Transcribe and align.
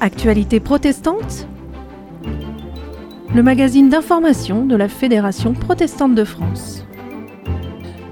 Actualité 0.00 0.60
protestante 0.60 1.48
Le 3.34 3.42
magazine 3.42 3.88
d'information 3.88 4.66
de 4.66 4.76
la 4.76 4.88
Fédération 4.88 5.54
protestante 5.54 6.14
de 6.14 6.24
France. 6.24 6.84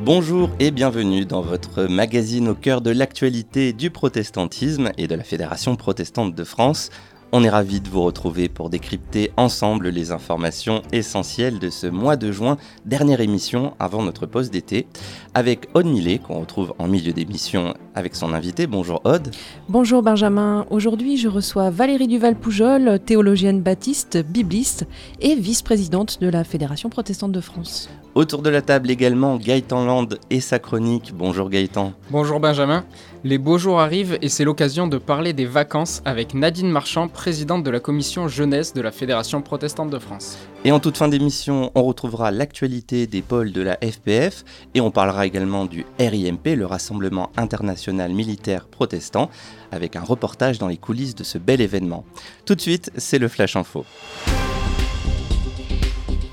Bonjour 0.04 0.50
et 0.58 0.70
bienvenue 0.70 1.24
dans 1.24 1.42
votre 1.42 1.84
magazine 1.84 2.48
au 2.48 2.54
cœur 2.54 2.80
de 2.80 2.91
l'actualité 2.91 3.73
du 3.73 3.91
protestantisme 3.91 4.91
et 4.96 5.06
de 5.06 5.14
la 5.14 5.23
Fédération 5.23 5.77
protestante 5.77 6.34
de 6.34 6.45
France. 6.45 6.91
On 7.34 7.45
est 7.45 7.48
ravis 7.48 7.80
de 7.80 7.88
vous 7.88 8.02
retrouver 8.02 8.50
pour 8.50 8.69
décrypter 8.69 9.32
ensemble 9.38 9.88
les 9.88 10.10
informations 10.10 10.82
essentielles 10.92 11.59
de 11.59 11.70
ce 11.70 11.87
mois 11.87 12.16
de 12.16 12.30
juin, 12.30 12.59
dernière 12.84 13.23
émission 13.23 13.74
avant 13.78 14.02
notre 14.02 14.27
pause 14.27 14.50
d'été, 14.50 14.87
avec 15.32 15.66
Aude 15.73 15.87
Millet, 15.87 16.19
qu'on 16.19 16.41
retrouve 16.41 16.74
en 16.78 16.88
milieu 16.88 17.14
d'émission 17.14 17.73
avec 17.95 18.14
son 18.14 18.32
invité. 18.32 18.66
Bonjour 18.66 19.01
Aude. 19.05 19.30
Bonjour 19.69 20.02
Benjamin. 20.02 20.66
Aujourd'hui, 20.70 21.16
je 21.16 21.28
reçois 21.28 21.70
Valérie 21.70 22.09
Duval-Poujol, 22.09 23.01
théologienne 23.01 23.60
baptiste, 23.60 24.18
bibliste 24.18 24.87
et 25.20 25.34
vice-présidente 25.34 26.20
de 26.20 26.28
la 26.28 26.45
Fédération 26.45 26.88
protestante 26.88 27.32
de 27.32 27.41
France. 27.41 27.88
Autour 28.15 28.42
de 28.42 28.51
la 28.51 28.60
table 28.60 28.91
également 28.91 29.37
Gaëtan 29.37 29.87
Land 29.87 30.09
et 30.30 30.41
sa 30.41 30.59
chronique. 30.59 31.12
Bonjour 31.15 31.48
Gaëtan. 31.48 31.92
Bonjour 32.10 32.41
Benjamin. 32.41 32.84
Les 33.24 33.38
beaux 33.38 33.56
jours 33.56 33.80
arrivent 33.80 34.18
et 34.20 34.29
c'est 34.29 34.45
l'occasion 34.45 34.87
de 34.87 34.98
parler 34.98 35.32
des 35.32 35.46
vacances 35.46 36.02
avec 36.04 36.34
Nadine 36.34 36.70
Marchand, 36.70 37.09
présidente 37.09 37.62
de 37.62 37.70
la 37.70 37.80
commission 37.80 38.29
jeunesse 38.29 38.74
de 38.74 38.82
la 38.82 38.93
Fédération 38.93 39.40
protestante 39.40 39.90
de 39.90 39.98
France. 39.98 40.37
Et 40.65 40.71
en 40.71 40.79
toute 40.79 40.97
fin 40.97 41.09
d'émission, 41.09 41.73
on 41.75 41.83
retrouvera 41.83 42.30
l'actualité 42.30 43.09
des 43.09 43.21
pôles 43.21 43.51
de 43.51 43.62
la 43.62 43.79
FPF 43.83 44.45
et 44.75 44.80
on 44.80 44.93
parlera 44.93 45.27
également 45.27 45.65
du 45.65 45.85
RIMP, 45.98 46.55
le 46.55 46.66
Rassemblement 46.66 47.30
international 47.37 48.12
militaire 48.12 48.66
protestant, 48.66 49.29
avec 49.73 49.97
un 49.97 50.02
reportage 50.02 50.59
dans 50.59 50.69
les 50.69 50.77
coulisses 50.77 51.16
de 51.16 51.24
ce 51.24 51.38
bel 51.38 51.60
événement. 51.60 52.04
Tout 52.45 52.54
de 52.54 52.60
suite, 52.60 52.93
c'est 52.96 53.19
le 53.19 53.27
Flash 53.27 53.57
Info. 53.57 53.85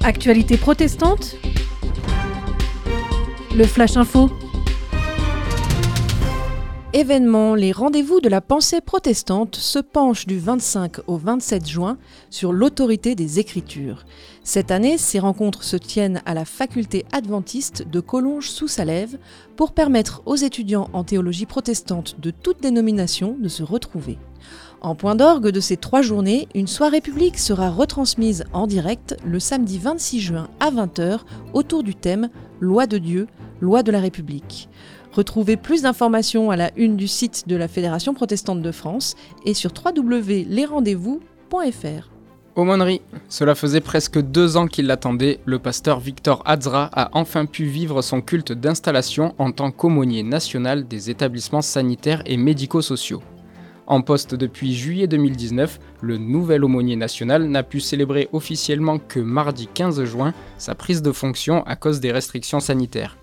Actualité 0.04 0.58
protestante 0.58 1.36
le 3.56 3.66
Flash 3.66 3.98
Info. 3.98 4.30
Événement, 6.92 7.54
les 7.54 7.72
rendez-vous 7.72 8.20
de 8.20 8.30
la 8.30 8.42
pensée 8.42 8.82
protestante 8.82 9.56
se 9.56 9.78
penchent 9.78 10.26
du 10.26 10.40
25 10.40 11.02
au 11.06 11.18
27 11.18 11.68
juin 11.68 12.00
sur 12.32 12.52
l'autorité 12.52 13.14
des 13.14 13.38
Écritures. 13.38 14.06
Cette 14.44 14.72
année, 14.72 14.98
ces 14.98 15.20
rencontres 15.20 15.64
se 15.64 15.78
tiennent 15.78 16.24
à 16.26 16.34
la 16.34 16.46
faculté 16.46 17.06
adventiste 17.12 17.88
de 17.88 18.00
Collonges-sous-Salève 18.00 19.20
pour 19.56 19.74
permettre 19.74 20.24
aux 20.26 20.36
étudiants 20.36 20.90
en 20.94 21.04
théologie 21.04 21.46
protestante 21.46 22.20
de 22.20 22.32
toute 22.32 22.60
dénomination 22.60 23.38
de 23.40 23.50
se 23.50 23.62
retrouver. 23.62 24.18
En 24.82 24.96
point 24.96 25.14
d'orgue 25.14 25.50
de 25.50 25.60
ces 25.60 25.78
trois 25.78 26.02
journées, 26.02 26.48
une 26.56 26.66
soirée 26.66 27.02
publique 27.02 27.38
sera 27.38 27.70
retransmise 27.70 28.46
en 28.52 28.66
direct 28.66 29.16
le 29.24 29.40
samedi 29.40 29.78
26 29.78 30.22
juin 30.22 30.48
à 30.60 30.72
20h 30.72 31.20
autour 31.54 31.84
du 31.84 31.94
thème 31.94 32.30
Loi 32.60 32.88
de 32.88 32.98
Dieu, 32.98 33.28
Loi 33.62 33.84
de 33.84 33.92
la 33.92 34.00
République. 34.00 34.70
Retrouvez 35.12 35.58
plus 35.58 35.82
d'informations 35.82 36.52
à 36.52 36.56
la 36.56 36.72
une 36.76 36.96
du 36.96 37.08
site 37.08 37.48
de 37.48 37.56
la 37.56 37.68
Fédération 37.68 38.14
protestante 38.14 38.62
de 38.62 38.72
France 38.72 39.16
et 39.46 39.54
sur 39.54 39.72
www.lesrendezvous.fr. 39.74 42.10
Aumônerie. 42.56 43.02
Cela 43.30 43.56
faisait 43.56 43.82
presque 43.82 44.20
deux 44.20 44.58
ans 44.58 44.68
qu'il 44.68 44.88
l'attendait. 44.88 45.40
Le 45.46 45.60
pasteur 45.60 46.00
Victor 46.00 46.42
Azra 46.46 46.90
a 46.94 47.10
enfin 47.14 47.46
pu 47.46 47.64
vivre 47.64 48.02
son 48.02 48.22
culte 48.22 48.52
d'installation 48.52 49.34
en 49.38 49.52
tant 49.52 49.72
qu'aumônier 49.72 50.24
national 50.24 50.88
des 50.88 51.10
établissements 51.10 51.62
sanitaires 51.62 52.22
et 52.26 52.38
médico-sociaux. 52.38 53.22
En 53.88 54.02
poste 54.02 54.36
depuis 54.36 54.76
juillet 54.76 55.08
2019, 55.08 55.80
le 56.02 56.18
nouvel 56.18 56.64
aumônier 56.64 56.96
national 56.96 57.46
n'a 57.46 57.64
pu 57.64 57.80
célébrer 57.80 58.30
officiellement 58.34 59.00
que 59.00 59.20
mardi 59.20 59.68
15 59.74 60.04
juin 60.04 60.34
sa 60.60 60.76
prise 60.76 61.02
de 61.02 61.12
fonction 61.12 61.64
à 61.64 61.76
cause 61.76 62.00
des 62.00 62.12
restrictions 62.12 62.60
sanitaires. 62.60 63.18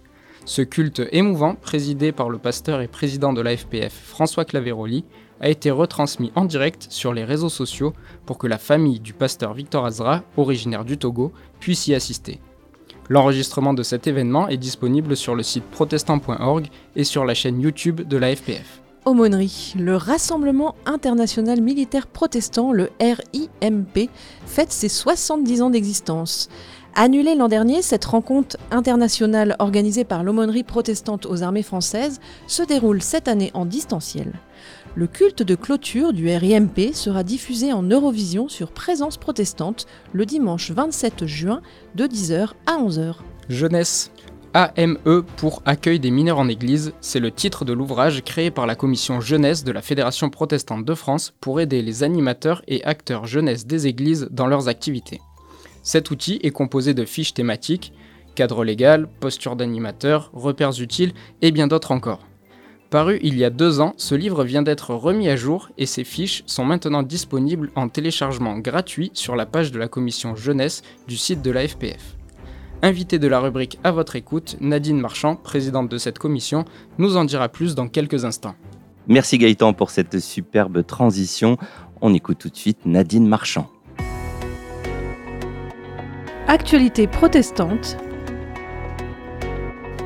Ce 0.47 0.63
culte 0.63 1.03
émouvant, 1.11 1.57
présidé 1.57 2.13
par 2.13 2.31
le 2.31 2.39
pasteur 2.39 2.81
et 2.81 2.87
président 2.87 3.33
de 3.33 3.41
la 3.41 3.57
FPF 3.57 3.93
François 3.93 4.45
Claveroli, 4.45 5.05
a 5.41 5.49
été 5.49 5.73
retransmis 5.73 6.31
en 6.37 6.45
direct 6.45 6.87
sur 6.89 7.13
les 7.13 7.25
réseaux 7.25 7.49
sociaux 7.49 7.93
pour 8.27 8.39
que 8.39 8.47
la 8.47 8.57
famille 8.57 9.01
du 9.01 9.13
pasteur 9.13 9.55
Victor 9.55 9.85
Azra, 9.85 10.23
originaire 10.37 10.85
du 10.85 10.99
Togo, 10.99 11.33
puisse 11.59 11.89
y 11.89 11.97
assister. 11.97 12.41
L'enregistrement 13.09 13.75
de 13.75 13.83
cet 13.83 14.07
événement 14.07 14.47
est 14.47 14.57
disponible 14.57 15.17
sur 15.17 15.35
le 15.35 15.43
site 15.43 15.65
protestant.org 15.65 16.69
et 16.95 17.05
sur 17.05 17.25
la 17.25 17.35
chaîne 17.35 17.61
YouTube 17.61 18.03
de 18.03 18.17
la 18.17 18.35
FPF. 18.35 18.83
Aumônerie, 19.05 19.75
le 19.79 19.97
Rassemblement 19.97 20.75
international 20.85 21.61
militaire 21.61 22.09
protestant, 22.09 22.73
le 22.73 22.91
RIMP, 23.01 24.11
fête 24.47 24.73
ses 24.73 24.89
70 24.89 25.63
ans 25.63 25.71
d'existence. 25.71 26.49
Annulée 26.99 27.35
l'an 27.35 27.49
dernier, 27.49 27.83
cette 27.83 28.07
rencontre 28.07 28.57
internationale 28.71 29.55
organisée 29.59 30.05
par 30.05 30.25
l'aumônerie 30.25 30.63
protestante 30.63 31.27
aux 31.27 31.43
armées 31.43 31.63
françaises 31.63 32.21
se 32.47 32.63
déroule 32.63 33.03
cette 33.03 33.29
année 33.29 33.51
en 33.53 33.67
distanciel. 33.67 34.33
Le 34.95 35.07
culte 35.07 35.43
de 35.43 35.55
clôture 35.57 36.15
du 36.15 36.35
RIMP 36.35 36.95
sera 36.95 37.23
diffusé 37.23 37.75
en 37.75 37.83
Eurovision 37.83 38.49
sur 38.49 38.71
Présence 38.71 39.19
protestante 39.19 39.85
le 40.15 40.25
dimanche 40.25 40.71
27 40.71 41.27
juin 41.27 41.61
de 41.97 42.07
10h 42.07 42.53
à 42.65 42.79
11h. 42.79 43.17
Jeunesse, 43.51 44.11
AME 44.55 44.97
pour 45.37 45.61
Accueil 45.67 46.01
des 46.01 46.11
mineurs 46.11 46.39
en 46.39 46.49
Église, 46.49 46.95
c'est 47.03 47.21
le 47.21 47.31
titre 47.31 47.67
de 47.67 47.75
l'ouvrage 47.75 48.23
créé 48.25 48.51
par 48.51 48.67
la 48.67 48.75
commission 48.75 49.21
jeunesse 49.21 49.65
de 49.65 49.73
la 49.73 49.83
Fédération 49.83 50.31
protestante 50.31 50.87
de 50.87 50.95
France 50.95 51.35
pour 51.43 51.61
aider 51.61 51.83
les 51.83 52.05
animateurs 52.05 52.63
et 52.69 52.83
acteurs 52.85 53.27
jeunesse 53.27 53.67
des 53.67 53.87
églises 53.87 54.29
dans 54.31 54.47
leurs 54.47 54.69
activités. 54.69 55.21
Cet 55.87 56.11
outil 56.11 56.41
est 56.43 56.51
composé 56.51 56.95
de 56.95 57.05
fiches 57.05 57.33
thématiques, 57.33 57.93
cadre 58.35 58.65
légal, 58.65 59.07
posture 59.21 59.55
d'animateur, 59.55 60.33
repères 60.35 60.81
utiles 60.81 61.13
et 61.43 61.53
bien 61.53 61.69
d'autres 61.69 61.93
encore. 61.93 62.27
Paru 62.91 63.21
il 63.23 63.39
y 63.39 63.45
a 63.45 63.51
deux 63.51 63.79
ans, 63.79 63.95
ce 63.97 64.17
livre 64.17 64.43
vient 64.43 64.63
d'être 64.63 64.93
remis 64.97 65.29
à 65.29 65.37
jour 65.37 65.69
et 65.79 65.87
ses 65.87 66.03
fiches 66.03 66.43
sont 66.47 66.65
maintenant 66.65 67.05
disponibles 67.05 67.71
en 67.77 67.89
téléchargement 67.89 68.59
gratuit 68.59 69.13
sur 69.15 69.37
la 69.37 69.47
page 69.47 69.71
de 69.71 69.79
la 69.79 69.87
commission 69.87 70.35
jeunesse 70.35 70.83
du 71.07 71.17
site 71.17 71.41
de 71.41 71.53
la 71.53 71.69
FPF. 71.69 72.17
Invité 72.83 73.21
de 73.21 73.29
la 73.29 73.39
rubrique 73.39 73.79
À 73.85 73.93
votre 73.93 74.17
écoute, 74.17 74.57
Nadine 74.61 74.99
Marchand, 74.99 75.37
présidente 75.37 75.89
de 75.89 75.99
cette 75.99 76.19
commission, 76.19 76.65
nous 76.99 77.17
en 77.17 77.25
dira 77.25 77.49
plus 77.49 77.77
dans 77.77 77.87
quelques 77.87 78.25
instants. 78.25 78.57
Merci 79.07 79.39
Gaëtan 79.39 79.73
pour 79.73 79.91
cette 79.91 80.19
superbe 80.19 80.85
transition. 80.85 81.59
On 82.01 82.13
écoute 82.13 82.39
tout 82.39 82.49
de 82.49 82.57
suite 82.57 82.87
Nadine 82.87 83.29
Marchand. 83.29 83.71
Actualité 86.49 87.09
protestante. 87.09 87.97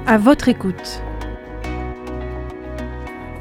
À 0.06 0.16
votre 0.16 0.48
écoute. 0.48 1.02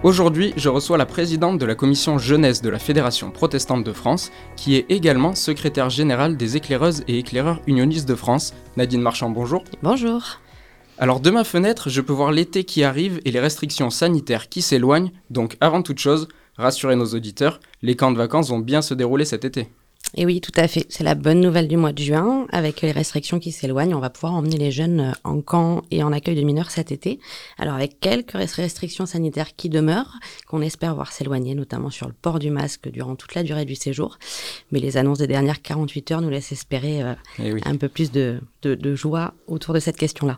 Aujourd'hui, 0.03 0.53
je 0.57 0.67
reçois 0.67 0.97
la 0.97 1.05
présidente 1.05 1.59
de 1.59 1.65
la 1.65 1.75
commission 1.75 2.17
jeunesse 2.17 2.61
de 2.61 2.67
la 2.67 2.77
Fédération 2.77 3.31
protestante 3.31 3.85
de 3.85 3.93
France, 3.93 4.33
qui 4.57 4.75
est 4.75 4.85
également 4.89 5.33
secrétaire 5.33 5.89
générale 5.89 6.35
des 6.35 6.57
éclaireuses 6.57 7.05
et 7.07 7.19
éclaireurs 7.19 7.61
unionistes 7.67 8.07
de 8.07 8.15
France. 8.15 8.53
Nadine 8.75 9.01
Marchand, 9.01 9.29
bonjour. 9.29 9.63
Bonjour. 9.81 10.41
Alors 10.97 11.21
de 11.21 11.29
ma 11.29 11.45
fenêtre, 11.45 11.89
je 11.89 12.01
peux 12.01 12.11
voir 12.11 12.33
l'été 12.33 12.65
qui 12.65 12.83
arrive 12.83 13.21
et 13.23 13.31
les 13.31 13.39
restrictions 13.39 13.91
sanitaires 13.91 14.49
qui 14.49 14.61
s'éloignent, 14.61 15.13
donc 15.29 15.55
avant 15.61 15.83
toute 15.83 15.99
chose, 15.99 16.27
rassurez 16.57 16.97
nos 16.97 17.15
auditeurs, 17.15 17.61
les 17.81 17.95
camps 17.95 18.11
de 18.11 18.17
vacances 18.17 18.49
vont 18.49 18.59
bien 18.59 18.81
se 18.81 18.93
dérouler 18.93 19.23
cet 19.23 19.45
été. 19.45 19.69
Et 20.15 20.25
oui, 20.25 20.41
tout 20.41 20.51
à 20.55 20.67
fait. 20.67 20.85
C'est 20.89 21.03
la 21.03 21.15
bonne 21.15 21.39
nouvelle 21.39 21.67
du 21.67 21.77
mois 21.77 21.93
de 21.93 22.01
juin. 22.01 22.47
Avec 22.51 22.81
les 22.81 22.91
restrictions 22.91 23.39
qui 23.39 23.51
s'éloignent, 23.51 23.95
on 23.95 23.99
va 23.99 24.09
pouvoir 24.09 24.33
emmener 24.33 24.57
les 24.57 24.71
jeunes 24.71 24.99
euh, 24.99 25.11
en 25.23 25.41
camp 25.41 25.83
et 25.91 26.03
en 26.03 26.11
accueil 26.11 26.35
de 26.35 26.41
mineurs 26.41 26.71
cet 26.71 26.91
été. 26.91 27.19
Alors 27.57 27.75
avec 27.75 27.99
quelques 27.99 28.31
restrictions 28.31 29.05
sanitaires 29.05 29.56
qui 29.56 29.69
demeurent, 29.69 30.17
qu'on 30.47 30.61
espère 30.61 30.95
voir 30.95 31.11
s'éloigner, 31.11 31.53
notamment 31.53 31.89
sur 31.89 32.07
le 32.07 32.13
port 32.13 32.39
du 32.39 32.50
masque 32.50 32.89
durant 32.89 33.15
toute 33.15 33.35
la 33.35 33.44
durée 33.44 33.65
du 33.65 33.75
séjour. 33.75 34.17
Mais 34.71 34.79
les 34.79 34.97
annonces 34.97 35.19
des 35.19 35.27
dernières 35.27 35.61
48 35.61 36.12
heures 36.12 36.21
nous 36.21 36.29
laissent 36.29 36.51
espérer 36.51 37.03
euh, 37.03 37.13
eh 37.38 37.53
un 37.65 37.75
peu 37.75 37.88
plus 37.88 38.12
de, 38.12 38.41
de 38.63 38.95
joie 38.95 39.33
autour 39.47 39.73
de 39.73 39.79
cette 39.79 39.97
question-là 39.97 40.38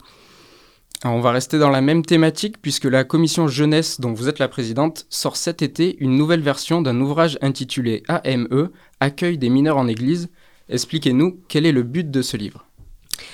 on 1.09 1.19
va 1.19 1.31
rester 1.31 1.57
dans 1.57 1.69
la 1.69 1.81
même 1.81 2.06
thématique 2.06 2.62
puisque 2.62 2.86
la 2.86 3.03
commission 3.03 3.48
jeunesse 3.48 4.00
dont 4.00 4.13
vous 4.13 4.30
êtes 4.30 4.39
la 4.39 4.48
présidente 4.48 5.07
sort 5.09 5.36
cet 5.36 5.62
été 5.62 5.98
une 6.00 6.15
nouvelle 6.15 6.42
version 6.42 6.81
d'un 6.81 7.00
ouvrage 7.01 7.39
intitulé 7.42 8.03
AME, 8.07 8.69
Accueil 9.00 9.39
des 9.39 9.50
mineurs 9.50 9.77
en 9.77 9.88
Église. 9.88 10.30
Expliquez-nous 10.69 11.39
quel 11.48 11.65
est 11.65 11.71
le 11.71 11.83
but 11.83 12.12
de 12.12 12.21
ce 12.21 12.38
livre. 12.38 12.65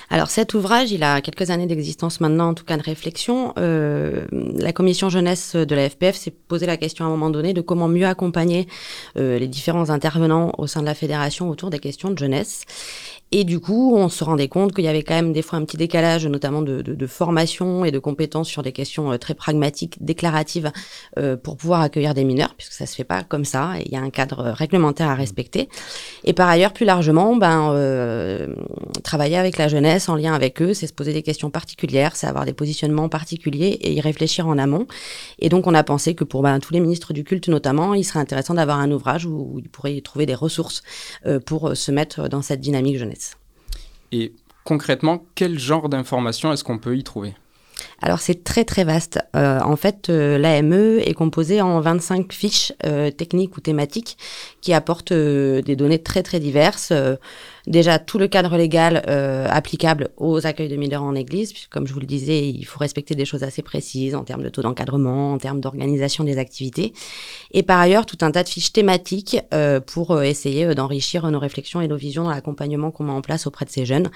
Alors 0.09 0.29
cet 0.29 0.53
ouvrage, 0.53 0.91
il 0.91 1.03
a 1.03 1.21
quelques 1.21 1.49
années 1.49 1.65
d'existence 1.65 2.21
maintenant, 2.21 2.49
en 2.49 2.53
tout 2.53 2.63
cas 2.63 2.77
de 2.77 2.83
réflexion. 2.83 3.53
Euh, 3.57 4.25
la 4.31 4.71
commission 4.71 5.09
jeunesse 5.09 5.55
de 5.55 5.75
la 5.75 5.89
FPF 5.89 6.15
s'est 6.15 6.31
posé 6.31 6.65
la 6.65 6.77
question 6.77 7.05
à 7.05 7.07
un 7.07 7.11
moment 7.11 7.29
donné 7.29 7.53
de 7.53 7.61
comment 7.61 7.87
mieux 7.87 8.05
accompagner 8.05 8.67
euh, 9.17 9.37
les 9.37 9.47
différents 9.47 9.89
intervenants 9.89 10.53
au 10.57 10.67
sein 10.67 10.81
de 10.81 10.85
la 10.85 10.95
fédération 10.95 11.49
autour 11.49 11.69
des 11.69 11.79
questions 11.79 12.09
de 12.09 12.17
jeunesse. 12.17 12.63
Et 13.31 13.43
du 13.43 13.59
coup, 13.59 13.93
on 13.95 14.07
se 14.07 14.23
rendait 14.23 14.47
compte 14.47 14.73
qu'il 14.73 14.85
y 14.85 14.87
avait 14.87 15.03
quand 15.03 15.15
même 15.15 15.33
des 15.33 15.41
fois 15.41 15.59
un 15.59 15.65
petit 15.65 15.75
décalage, 15.75 16.25
notamment 16.27 16.61
de, 16.61 16.81
de, 16.81 16.95
de 16.95 17.07
formation 17.07 17.83
et 17.83 17.91
de 17.91 17.99
compétences 17.99 18.47
sur 18.47 18.63
des 18.63 18.71
questions 18.71 19.11
euh, 19.11 19.17
très 19.17 19.33
pragmatiques, 19.33 19.97
déclaratives, 19.99 20.71
euh, 21.17 21.35
pour 21.35 21.57
pouvoir 21.57 21.81
accueillir 21.81 22.13
des 22.13 22.23
mineurs, 22.23 22.55
puisque 22.55 22.71
ça 22.71 22.85
se 22.85 22.95
fait 22.95 23.03
pas 23.03 23.23
comme 23.23 23.43
ça. 23.43 23.73
Il 23.85 23.91
y 23.91 23.97
a 23.97 24.01
un 24.01 24.11
cadre 24.11 24.51
réglementaire 24.51 25.09
à 25.09 25.15
respecter. 25.15 25.67
Et 26.23 26.31
par 26.31 26.47
ailleurs, 26.47 26.71
plus 26.71 26.85
largement, 26.85 27.35
ben, 27.35 27.71
euh, 27.73 28.47
travailler 29.03 29.35
avec 29.35 29.57
la 29.57 29.67
jeunesse, 29.67 30.07
en 30.07 30.15
lien 30.15 30.33
avec 30.33 30.61
eux, 30.61 30.73
c'est 30.73 30.87
se 30.87 30.93
poser 30.93 31.11
des 31.11 31.23
questions 31.23 31.49
particulières, 31.49 32.15
c'est 32.15 32.27
avoir 32.27 32.45
des 32.45 32.53
positionnements 32.53 33.09
particuliers 33.09 33.77
et 33.81 33.91
y 33.91 33.99
réfléchir 33.99 34.47
en 34.47 34.57
amont. 34.57 34.87
Et 35.39 35.49
donc, 35.49 35.67
on 35.67 35.73
a 35.73 35.83
pensé 35.83 36.15
que 36.15 36.23
pour 36.23 36.43
ben, 36.43 36.61
tous 36.61 36.73
les 36.73 36.79
ministres 36.79 37.11
du 37.11 37.25
culte, 37.25 37.49
notamment, 37.49 37.93
il 37.93 38.05
serait 38.05 38.19
intéressant 38.19 38.53
d'avoir 38.53 38.79
un 38.79 38.89
ouvrage 38.89 39.25
où, 39.25 39.51
où 39.53 39.59
ils 39.59 39.69
pourraient 39.69 39.95
y 39.95 40.01
trouver 40.01 40.25
des 40.25 40.35
ressources 40.35 40.81
euh, 41.25 41.41
pour 41.41 41.75
se 41.75 41.91
mettre 41.91 42.29
dans 42.29 42.41
cette 42.41 42.61
dynamique 42.61 42.97
jeunesse. 42.97 43.26
Et 44.11 44.33
concrètement, 44.63 45.25
quel 45.35 45.59
genre 45.59 45.89
d'informations 45.89 46.51
est-ce 46.51 46.63
qu'on 46.63 46.77
peut 46.77 46.97
y 46.97 47.03
trouver? 47.03 47.33
Alors 48.01 48.19
c'est 48.19 48.43
très 48.43 48.63
très 48.63 48.83
vaste. 48.83 49.19
Euh, 49.35 49.59
en 49.61 49.75
fait, 49.75 50.09
euh, 50.09 50.37
l'AME 50.37 50.99
est 50.99 51.13
composée 51.13 51.61
en 51.61 51.79
25 51.79 52.31
fiches 52.31 52.73
euh, 52.85 53.11
techniques 53.11 53.57
ou 53.57 53.61
thématiques 53.61 54.17
qui 54.61 54.73
apportent 54.73 55.13
des 55.13 55.75
données 55.75 56.01
très 56.01 56.23
très 56.23 56.39
diverses. 56.39 56.93
Euh, 57.67 57.71
déjà 57.77 57.99
tout 57.99 58.17
le 58.17 58.27
cadre 58.27 58.57
légal 58.57 58.97
applicable 59.49 60.09
aux 60.17 60.45
accueils 60.45 60.69
de 60.69 60.75
mineurs 60.75 61.03
en 61.03 61.15
église, 61.15 61.51
puisque 61.53 61.69
comme 61.69 61.87
je 61.87 61.93
vous 61.93 61.99
le 61.99 62.05
disais, 62.05 62.49
il 62.49 62.65
faut 62.65 62.79
respecter 62.79 63.15
des 63.15 63.25
choses 63.25 63.43
assez 63.43 63.61
précises 63.61 64.15
en 64.15 64.23
termes 64.23 64.43
de 64.43 64.49
taux 64.49 64.61
d'encadrement, 64.61 65.33
en 65.33 65.37
termes 65.37 65.59
d'organisation 65.59 66.23
des 66.23 66.37
activités. 66.37 66.93
Et 67.51 67.63
par 67.63 67.79
ailleurs, 67.79 68.05
tout 68.05 68.17
un 68.21 68.31
tas 68.31 68.43
de 68.43 68.49
fiches 68.49 68.73
thématiques 68.73 69.37
pour 69.85 70.21
essayer 70.21 70.73
d'enrichir 70.75 71.29
nos 71.29 71.39
réflexions 71.39 71.81
et 71.81 71.87
nos 71.87 71.97
visions 71.97 72.23
dans 72.23 72.29
l'accompagnement 72.29 72.91
qu'on 72.91 73.03
met 73.05 73.11
en 73.11 73.21
place 73.21 73.47
auprès 73.47 73.65
de 73.65 73.69
ces 73.69 73.85
jeunes. 73.85 74.09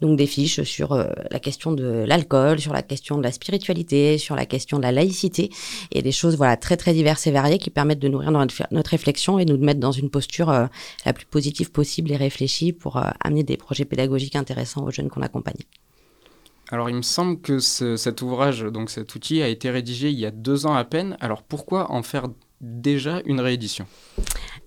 Donc 0.00 0.16
des 0.16 0.26
fiches 0.26 0.62
sur 0.62 0.94
la 0.94 1.40
question 1.40 1.72
de 1.72 2.04
l'alcool, 2.06 2.60
sur 2.60 2.72
la 2.72 2.82
question 2.82 3.18
de 3.18 3.22
la 3.22 3.32
spiritualité, 3.32 4.18
sur 4.18 4.36
la 4.36 4.46
question 4.46 4.78
de 4.78 4.82
la 4.82 4.92
laïcité, 4.92 5.50
et 5.92 6.02
des 6.02 6.12
choses 6.12 6.36
voilà 6.36 6.56
très 6.56 6.76
très 6.76 6.92
diverses 6.92 7.26
et 7.26 7.30
variées 7.30 7.58
qui 7.58 7.70
permettent 7.70 7.98
de 7.98 8.08
nourrir 8.08 8.30
notre, 8.30 8.90
réflexion 8.90 9.38
et 9.38 9.44
nous 9.44 9.58
mettre 9.58 9.80
dans 9.80 9.92
une 9.92 10.10
posture 10.10 10.50
euh, 10.50 10.66
la 11.04 11.12
plus 11.12 11.26
positive 11.26 11.70
possible 11.70 12.10
et 12.12 12.16
réfléchie 12.16 12.72
pour 12.72 12.97
euh, 12.98 13.10
amener 13.20 13.42
des 13.42 13.56
projets 13.56 13.84
pédagogiques 13.84 14.36
intéressants 14.36 14.84
aux 14.84 14.90
jeunes 14.90 15.08
qu'on 15.08 15.22
accompagne. 15.22 15.62
Alors, 16.70 16.90
il 16.90 16.96
me 16.96 17.02
semble 17.02 17.40
que 17.40 17.60
ce, 17.60 17.96
cet 17.96 18.20
ouvrage, 18.20 18.60
donc 18.60 18.90
cet 18.90 19.14
outil, 19.14 19.42
a 19.42 19.48
été 19.48 19.70
rédigé 19.70 20.10
il 20.10 20.18
y 20.18 20.26
a 20.26 20.30
deux 20.30 20.66
ans 20.66 20.74
à 20.74 20.84
peine. 20.84 21.16
Alors, 21.20 21.42
pourquoi 21.42 21.90
en 21.90 22.02
faire 22.02 22.28
déjà 22.60 23.22
une 23.24 23.40
réédition? 23.40 23.86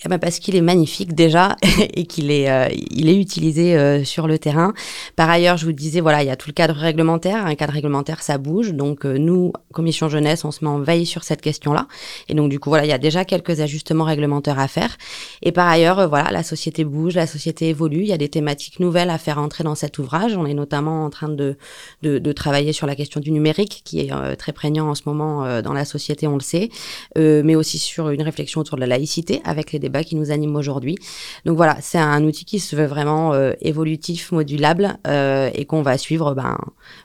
Eh 0.03 0.09
ben 0.09 0.18
parce 0.18 0.39
qu'il 0.39 0.56
est 0.56 0.62
magnifique 0.62 1.13
déjà 1.13 1.56
et 1.94 2.06
qu'il 2.06 2.31
est, 2.31 2.50
euh, 2.50 2.68
il 2.89 3.07
est 3.07 3.19
utilisé 3.19 3.77
euh, 3.77 4.03
sur 4.03 4.27
le 4.27 4.39
terrain. 4.39 4.74
Par 5.15 5.30
ailleurs, 5.30 5.57
je 5.57 5.65
vous 5.65 5.74
disais, 5.74 6.01
voilà, 6.01 6.24
il 6.24 6.27
y 6.27 6.31
a 6.31 6.36
tout 6.36 6.50
le 6.50 6.53
cadre 6.53 6.74
réglementaire. 6.74 7.45
Un 7.45 7.53
cadre 7.53 7.74
réglementaire, 7.74 8.24
ça 8.24 8.39
bouge. 8.39 8.74
Donc, 8.74 9.06
euh, 9.06 9.19
nous, 9.19 9.53
Commission 9.74 10.09
Jeunesse, 10.09 10.44
on 10.44 10.50
se 10.50 10.65
met 10.65 10.71
en 10.71 10.80
veille 10.80 11.06
sur 11.06 11.24
cette 11.24 11.42
question-là. 11.42 11.88
Et 12.30 12.33
donc, 12.33 12.50
du 12.50 12.59
coup, 12.59 12.69
voilà, 12.69 12.86
il 12.86 12.89
y 12.89 12.94
a 12.94 12.98
déjà 12.98 13.25
quelques 13.25 13.59
ajustements 13.59 14.06
réglementaires 14.06 14.57
à 14.57 14.68
faire. 14.68 14.98
Et 15.44 15.51
par 15.51 15.68
ailleurs, 15.68 16.00
euh, 16.00 16.07
voilà, 16.07 16.31
la 16.31 16.42
société 16.42 16.83
bouge, 16.83 17.13
la 17.13 17.27
société 17.27 17.69
évolue. 17.69 18.01
Il 18.01 18.07
y 18.07 18.13
a 18.13 18.18
des 18.18 18.30
thématiques 18.30 18.80
nouvelles 18.80 19.12
à 19.12 19.19
faire 19.19 19.38
entrer 19.38 19.63
dans 19.63 19.75
cet 19.75 20.00
ouvrage. 20.00 20.36
On 20.36 20.48
est 20.48 20.56
notamment 20.56 21.06
en 21.06 21.12
train 21.12 21.30
de, 21.30 21.57
de, 22.01 22.18
de 22.18 22.31
travailler 22.31 22.74
sur 22.74 22.88
la 22.88 22.95
question 22.95 23.19
du 23.19 23.31
numérique, 23.31 23.83
qui 23.86 24.00
est 24.00 24.12
euh, 24.12 24.33
très 24.33 24.51
prégnant 24.51 24.89
en 24.89 24.95
ce 24.95 25.03
moment 25.06 25.62
dans 25.62 25.74
la 25.74 25.86
société, 25.86 26.27
on 26.27 26.36
le 26.36 26.42
sait, 26.42 26.69
mais 27.15 27.56
aussi 27.56 27.77
sur 27.77 28.09
une 28.09 28.21
réflexion 28.21 28.62
autour 28.62 28.77
de 28.77 28.81
la 28.81 28.88
laïcité 28.88 29.42
avec 29.44 29.71
les 29.71 29.80
débats 29.80 29.90
qui 30.03 30.15
nous 30.15 30.31
animent 30.31 30.55
aujourd'hui. 30.55 30.97
Donc 31.45 31.57
voilà, 31.57 31.77
c'est 31.81 31.99
un 31.99 32.23
outil 32.23 32.45
qui 32.45 32.59
se 32.59 32.75
veut 32.75 32.85
vraiment 32.85 33.33
euh, 33.33 33.53
évolutif, 33.61 34.31
modulable 34.31 34.97
euh, 35.07 35.49
et 35.53 35.65
qu'on 35.65 35.81
va 35.81 35.97
suivre 35.97 36.33
ben, 36.33 36.57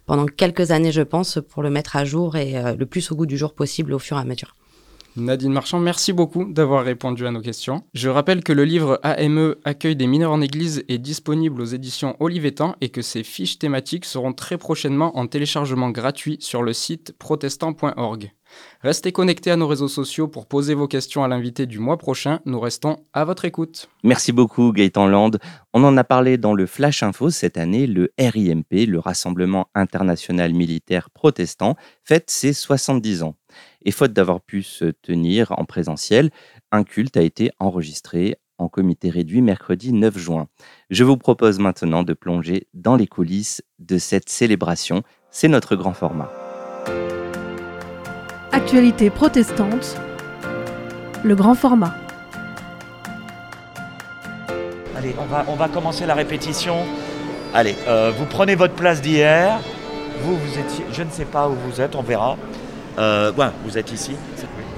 pendant 0.06 0.26
quelques 0.26 0.70
années, 0.70 0.92
je 0.92 1.02
pense, 1.02 1.38
pour 1.48 1.62
le 1.62 1.70
mettre 1.70 1.96
à 1.96 2.04
jour 2.04 2.36
et 2.36 2.56
euh, 2.56 2.74
le 2.76 2.86
plus 2.86 3.10
au 3.12 3.16
goût 3.16 3.26
du 3.26 3.36
jour 3.36 3.54
possible 3.54 3.92
au 3.92 3.98
fur 3.98 4.16
et 4.16 4.20
à 4.20 4.24
mesure. 4.24 4.54
Nadine 5.16 5.52
Marchand, 5.52 5.80
merci 5.80 6.12
beaucoup 6.12 6.44
d'avoir 6.44 6.84
répondu 6.84 7.26
à 7.26 7.30
nos 7.30 7.40
questions. 7.40 7.82
Je 7.94 8.10
rappelle 8.10 8.44
que 8.44 8.52
le 8.52 8.64
livre 8.64 9.00
AME 9.02 9.56
Accueil 9.64 9.96
des 9.96 10.06
mineurs 10.06 10.32
en 10.32 10.42
église 10.42 10.84
est 10.88 10.98
disponible 10.98 11.62
aux 11.62 11.64
éditions 11.64 12.16
Olivetan 12.20 12.76
et 12.82 12.90
que 12.90 13.00
ses 13.00 13.22
fiches 13.22 13.58
thématiques 13.58 14.04
seront 14.04 14.34
très 14.34 14.58
prochainement 14.58 15.16
en 15.16 15.26
téléchargement 15.26 15.88
gratuit 15.88 16.36
sur 16.40 16.62
le 16.62 16.74
site 16.74 17.14
protestant.org. 17.18 18.30
Restez 18.82 19.12
connectés 19.12 19.50
à 19.50 19.56
nos 19.56 19.66
réseaux 19.66 19.88
sociaux 19.88 20.28
pour 20.28 20.46
poser 20.46 20.74
vos 20.74 20.86
questions 20.86 21.24
à 21.24 21.28
l'invité 21.28 21.66
du 21.66 21.78
mois 21.78 21.96
prochain. 21.96 22.40
Nous 22.44 22.60
restons 22.60 22.98
à 23.12 23.24
votre 23.24 23.44
écoute. 23.44 23.88
Merci 24.04 24.32
beaucoup 24.32 24.72
Gaëtan 24.72 25.06
Land. 25.06 25.32
On 25.72 25.84
en 25.84 25.96
a 25.96 26.04
parlé 26.04 26.38
dans 26.38 26.54
le 26.54 26.66
Flash 26.66 27.02
Info 27.02 27.30
cette 27.30 27.56
année. 27.56 27.86
Le 27.86 28.12
RIMP, 28.18 28.86
le 28.86 28.98
Rassemblement 28.98 29.68
international 29.74 30.52
militaire 30.54 31.10
protestant, 31.10 31.76
fête 32.04 32.30
ses 32.30 32.52
70 32.52 33.22
ans. 33.22 33.34
Et 33.84 33.90
faute 33.90 34.12
d'avoir 34.12 34.40
pu 34.40 34.62
se 34.62 34.86
tenir 34.86 35.52
en 35.58 35.64
présentiel, 35.64 36.30
un 36.72 36.84
culte 36.84 37.16
a 37.16 37.22
été 37.22 37.50
enregistré 37.58 38.36
en 38.58 38.68
comité 38.68 39.10
réduit 39.10 39.42
mercredi 39.42 39.92
9 39.92 40.16
juin. 40.18 40.48
Je 40.90 41.04
vous 41.04 41.16
propose 41.16 41.58
maintenant 41.58 42.02
de 42.02 42.14
plonger 42.14 42.68
dans 42.74 42.96
les 42.96 43.06
coulisses 43.06 43.62
de 43.78 43.98
cette 43.98 44.28
célébration. 44.28 45.02
C'est 45.30 45.48
notre 45.48 45.76
grand 45.76 45.92
format. 45.92 46.45
Actualité 48.56 49.10
protestante, 49.10 50.00
le 51.22 51.34
grand 51.34 51.54
format. 51.54 51.94
Allez, 54.96 55.14
on 55.18 55.26
va, 55.26 55.44
on 55.48 55.56
va 55.56 55.68
commencer 55.68 56.06
la 56.06 56.14
répétition. 56.14 56.76
Allez, 57.52 57.76
euh, 57.86 58.10
vous 58.16 58.24
prenez 58.24 58.54
votre 58.54 58.72
place 58.72 59.02
d'hier. 59.02 59.60
Vous, 60.22 60.38
vous 60.38 60.58
étiez, 60.58 60.86
je 60.90 61.02
ne 61.02 61.10
sais 61.10 61.26
pas 61.26 61.48
où 61.48 61.52
vous 61.68 61.82
êtes, 61.82 61.94
on 61.96 62.00
verra. 62.00 62.38
Euh, 62.98 63.30
ouais, 63.34 63.48
vous 63.66 63.76
êtes 63.76 63.92
ici. 63.92 64.12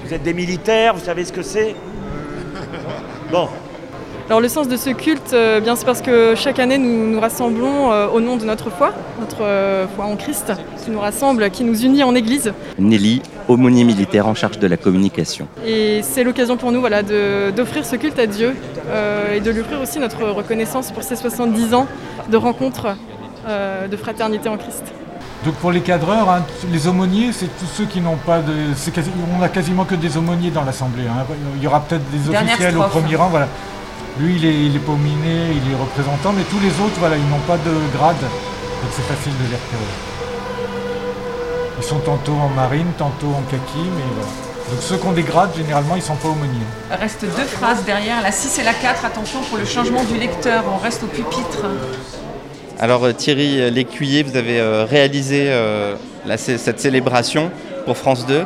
Vous 0.03 0.13
êtes 0.13 0.23
des 0.23 0.33
militaires, 0.33 0.93
vous 0.93 1.05
savez 1.05 1.23
ce 1.23 1.31
que 1.31 1.41
c'est? 1.41 1.73
Bon, 3.31 3.47
Alors 4.29 4.41
le 4.41 4.47
sens 4.47 4.67
de 4.67 4.77
ce 4.77 4.91
culte, 4.91 5.33
euh, 5.33 5.59
bien 5.59 5.75
c'est 5.75 5.85
parce 5.85 6.01
que 6.03 6.35
chaque 6.35 6.59
année 6.59 6.77
nous 6.77 7.11
nous 7.11 7.19
rassemblons 7.19 7.91
euh, 7.91 8.07
au 8.09 8.19
nom 8.19 8.35
de 8.35 8.45
notre 8.45 8.69
foi, 8.69 8.93
notre 9.19 9.41
euh, 9.41 9.87
foi 9.95 10.05
en 10.05 10.15
Christ, 10.17 10.51
qui 10.83 10.91
nous 10.91 10.99
rassemble, 10.99 11.49
qui 11.49 11.63
nous 11.63 11.83
unit 11.83 12.03
en 12.03 12.13
Église. 12.13 12.53
Nelly, 12.77 13.23
aumônier 13.49 13.83
militaire 13.83 14.25
en 14.27 14.35
charge 14.35 14.57
de 14.59 14.67
la 14.67 14.77
communication. 14.77 15.47
Et 15.65 16.01
c'est 16.03 16.23
l'occasion 16.23 16.55
pour 16.55 16.71
nous 16.71 16.79
voilà, 16.79 17.03
de- 17.03 17.51
d'offrir 17.51 17.83
ce 17.85 17.95
culte 17.97 18.19
à 18.19 18.27
Dieu 18.27 18.55
euh, 18.87 19.35
et 19.35 19.41
de 19.41 19.49
lui 19.51 19.61
offrir 19.61 19.81
aussi 19.81 19.99
notre 19.99 20.23
reconnaissance 20.23 20.91
pour 20.91 21.03
ses 21.03 21.15
70 21.17 21.73
ans 21.73 21.87
de 22.31 22.37
rencontres, 22.37 22.95
euh, 23.47 23.87
de 23.87 23.97
fraternité 23.97 24.47
en 24.49 24.57
Christ. 24.57 24.83
Donc 25.45 25.55
pour 25.55 25.71
les 25.71 25.81
cadreurs, 25.81 26.29
hein, 26.29 26.43
les 26.71 26.87
aumôniers, 26.87 27.31
c'est 27.31 27.47
tous 27.59 27.65
ceux 27.77 27.85
qui 27.85 28.01
n'ont 28.01 28.17
pas 28.17 28.39
de... 28.39 28.53
quasi- 28.93 29.09
on 29.37 29.41
a 29.41 29.49
quasiment 29.49 29.85
que 29.85 29.95
des 29.95 30.15
aumôniers 30.17 30.51
dans 30.51 30.63
l'Assemblée. 30.63 31.03
hein. 31.07 31.25
Il 31.57 31.63
y 31.63 31.67
aura 31.67 31.79
peut-être 31.81 32.07
des 32.11 32.29
Dernière 32.29 32.53
officiels 32.55 32.77
au 32.77 32.83
premier 32.83 33.15
rang. 33.15 33.29
Voilà. 33.29 33.47
Lui, 34.19 34.35
il 34.35 34.45
est, 34.45 34.53
il 34.67 34.75
est 34.75 34.87
aumônier, 34.87 35.37
il 35.51 35.71
est 35.71 35.75
représentant, 35.79 36.33
mais 36.35 36.43
tous 36.43 36.59
les 36.59 36.73
autres, 36.85 36.99
voilà, 36.99 37.15
ils 37.15 37.29
n'ont 37.29 37.45
pas 37.47 37.55
de 37.57 37.71
grade. 37.97 38.19
Donc 38.19 38.91
c'est 38.91 39.03
facile 39.13 39.31
de 39.41 39.43
les 39.49 39.55
repérer. 39.55 40.18
Ils 41.79 41.83
sont 41.85 41.99
tantôt 41.99 42.33
en 42.33 42.49
marine, 42.49 42.87
tantôt 42.97 43.27
en 43.27 43.41
kaki, 43.49 43.77
mais 43.77 44.03
voilà. 44.13 44.27
Donc 44.69 44.81
ceux 44.81 44.97
des 45.13 45.23
grades, 45.23 45.55
généralement, 45.55 45.95
ils 45.95 46.01
sont 46.01 46.15
pas 46.15 46.27
aumôniers. 46.27 46.67
Reste 46.91 47.21
deux 47.21 47.43
phrases 47.43 47.83
derrière, 47.85 48.21
la 48.21 48.31
6 48.31 48.59
et 48.59 48.63
la 48.63 48.73
4. 48.73 49.05
Attention 49.05 49.39
pour 49.49 49.57
le 49.57 49.65
changement 49.65 50.03
du 50.03 50.17
lecteur, 50.17 50.63
on 50.71 50.77
reste 50.77 51.03
au 51.03 51.07
pupitre. 51.07 51.65
Alors 52.79 53.05
euh, 53.05 53.13
Thierry 53.13 53.71
Lécuyer, 53.71 54.23
vous 54.23 54.37
avez 54.37 54.59
euh, 54.59 54.85
réalisé 54.85 55.45
euh, 55.49 55.95
cette 56.37 56.79
célébration 56.79 57.49
pour 57.85 57.97
France 57.97 58.25
2. 58.27 58.43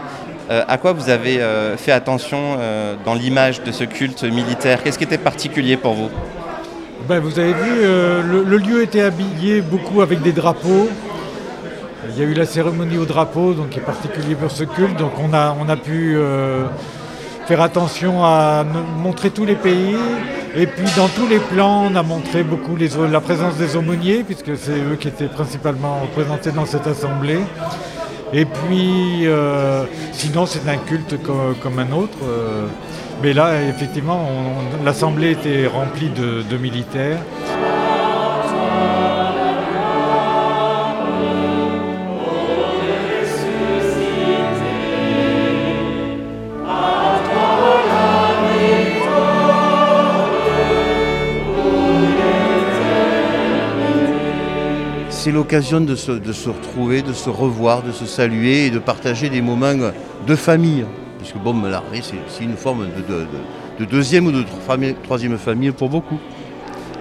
Euh, 0.50 0.64
à 0.68 0.78
quoi 0.78 0.94
vous 0.94 1.10
avez 1.10 1.42
euh, 1.42 1.76
fait 1.78 1.92
attention 1.92 2.58
euh, 2.60 2.96
dans 3.06 3.16
l'image 3.16 3.64
de 3.64 3.72
ce 3.72 3.84
culte 3.84 4.24
militaire? 4.24 4.84
Qu'est-ce 4.84 4.98
qui 4.98 5.04
était 5.04 5.18
particulier 5.18 5.78
pour 5.78 5.94
vous? 5.94 6.10
Ben, 7.08 7.20
vous 7.20 7.38
avez 7.38 7.54
vu, 7.54 7.72
euh, 7.82 8.22
le, 8.24 8.44
le 8.44 8.58
lieu 8.58 8.82
était 8.82 9.02
habillé 9.02 9.62
beaucoup 9.62 10.02
avec 10.02 10.22
des 10.22 10.32
drapeaux. 10.32 10.88
Il 12.10 12.20
y 12.22 12.26
a 12.26 12.30
eu 12.30 12.34
la 12.34 12.46
cérémonie 12.46 12.98
au 12.98 13.06
drapeau, 13.06 13.54
donc 13.54 13.70
qui 13.70 13.80
est 13.80 13.84
particulier 13.84 14.36
pour 14.36 14.52
ce 14.52 14.64
culte. 14.64 14.98
Donc 14.98 15.14
on 15.20 15.34
a, 15.34 15.56
on 15.60 15.68
a 15.70 15.76
pu 15.76 16.16
euh, 16.16 16.66
faire 17.48 17.62
attention 17.62 18.24
à 18.24 18.64
montrer 18.98 19.30
tous 19.30 19.46
les 19.46 19.56
pays. 19.56 19.96
Et 20.56 20.68
puis 20.68 20.86
dans 20.96 21.08
tous 21.08 21.28
les 21.28 21.40
plans, 21.40 21.88
on 21.92 21.96
a 21.96 22.04
montré 22.04 22.44
beaucoup 22.44 22.76
la 22.78 23.22
présence 23.22 23.56
des 23.56 23.76
aumôniers, 23.76 24.24
puisque 24.24 24.56
c'est 24.58 24.72
eux 24.72 24.96
qui 25.00 25.08
étaient 25.08 25.28
principalement 25.28 26.00
représentés 26.02 26.52
dans 26.52 26.66
cette 26.66 26.86
assemblée. 26.88 27.40
Et 28.36 28.46
puis, 28.46 29.28
euh, 29.28 29.84
sinon, 30.12 30.46
c'est 30.48 30.68
un 30.68 30.78
culte 30.78 31.22
co- 31.24 31.54
comme, 31.62 31.78
un 31.80 31.92
autre. 31.92 32.18
euh, 32.24 32.66
mais 33.22 33.32
là, 33.34 33.62
effectivement, 33.70 34.28
l'assemblée 34.84 35.32
était 35.32 35.68
remplie 35.68 36.10
de 36.10 36.58
militaires. 36.58 37.20
L'occasion 55.32 55.82
de 55.82 55.96
se, 55.96 56.50
retrouver, 56.50 57.02
de 57.02 57.14
se 57.14 57.30
revoir, 57.30 57.84
de 57.84 57.92
se 57.92 58.06
saluer 58.06 58.68
et 58.68 58.70
de 58.70 58.80
partager 58.80 59.30
des 59.30 59.42
moments 59.42 59.74
de 60.26 60.36
famille. 60.36 60.86
Puisque 61.20 61.38
bon, 61.38 61.62
l'armée, 61.64 62.02
c'est 62.02 62.44
une 62.44 62.58
forme 62.58 62.88
de, 63.80 63.86
deuxième 63.86 64.28
ou 64.28 64.32
de 64.32 64.44
troisième 65.04 65.38
famille 65.38 65.72
pour 65.72 65.90
beaucoup. 65.90 66.20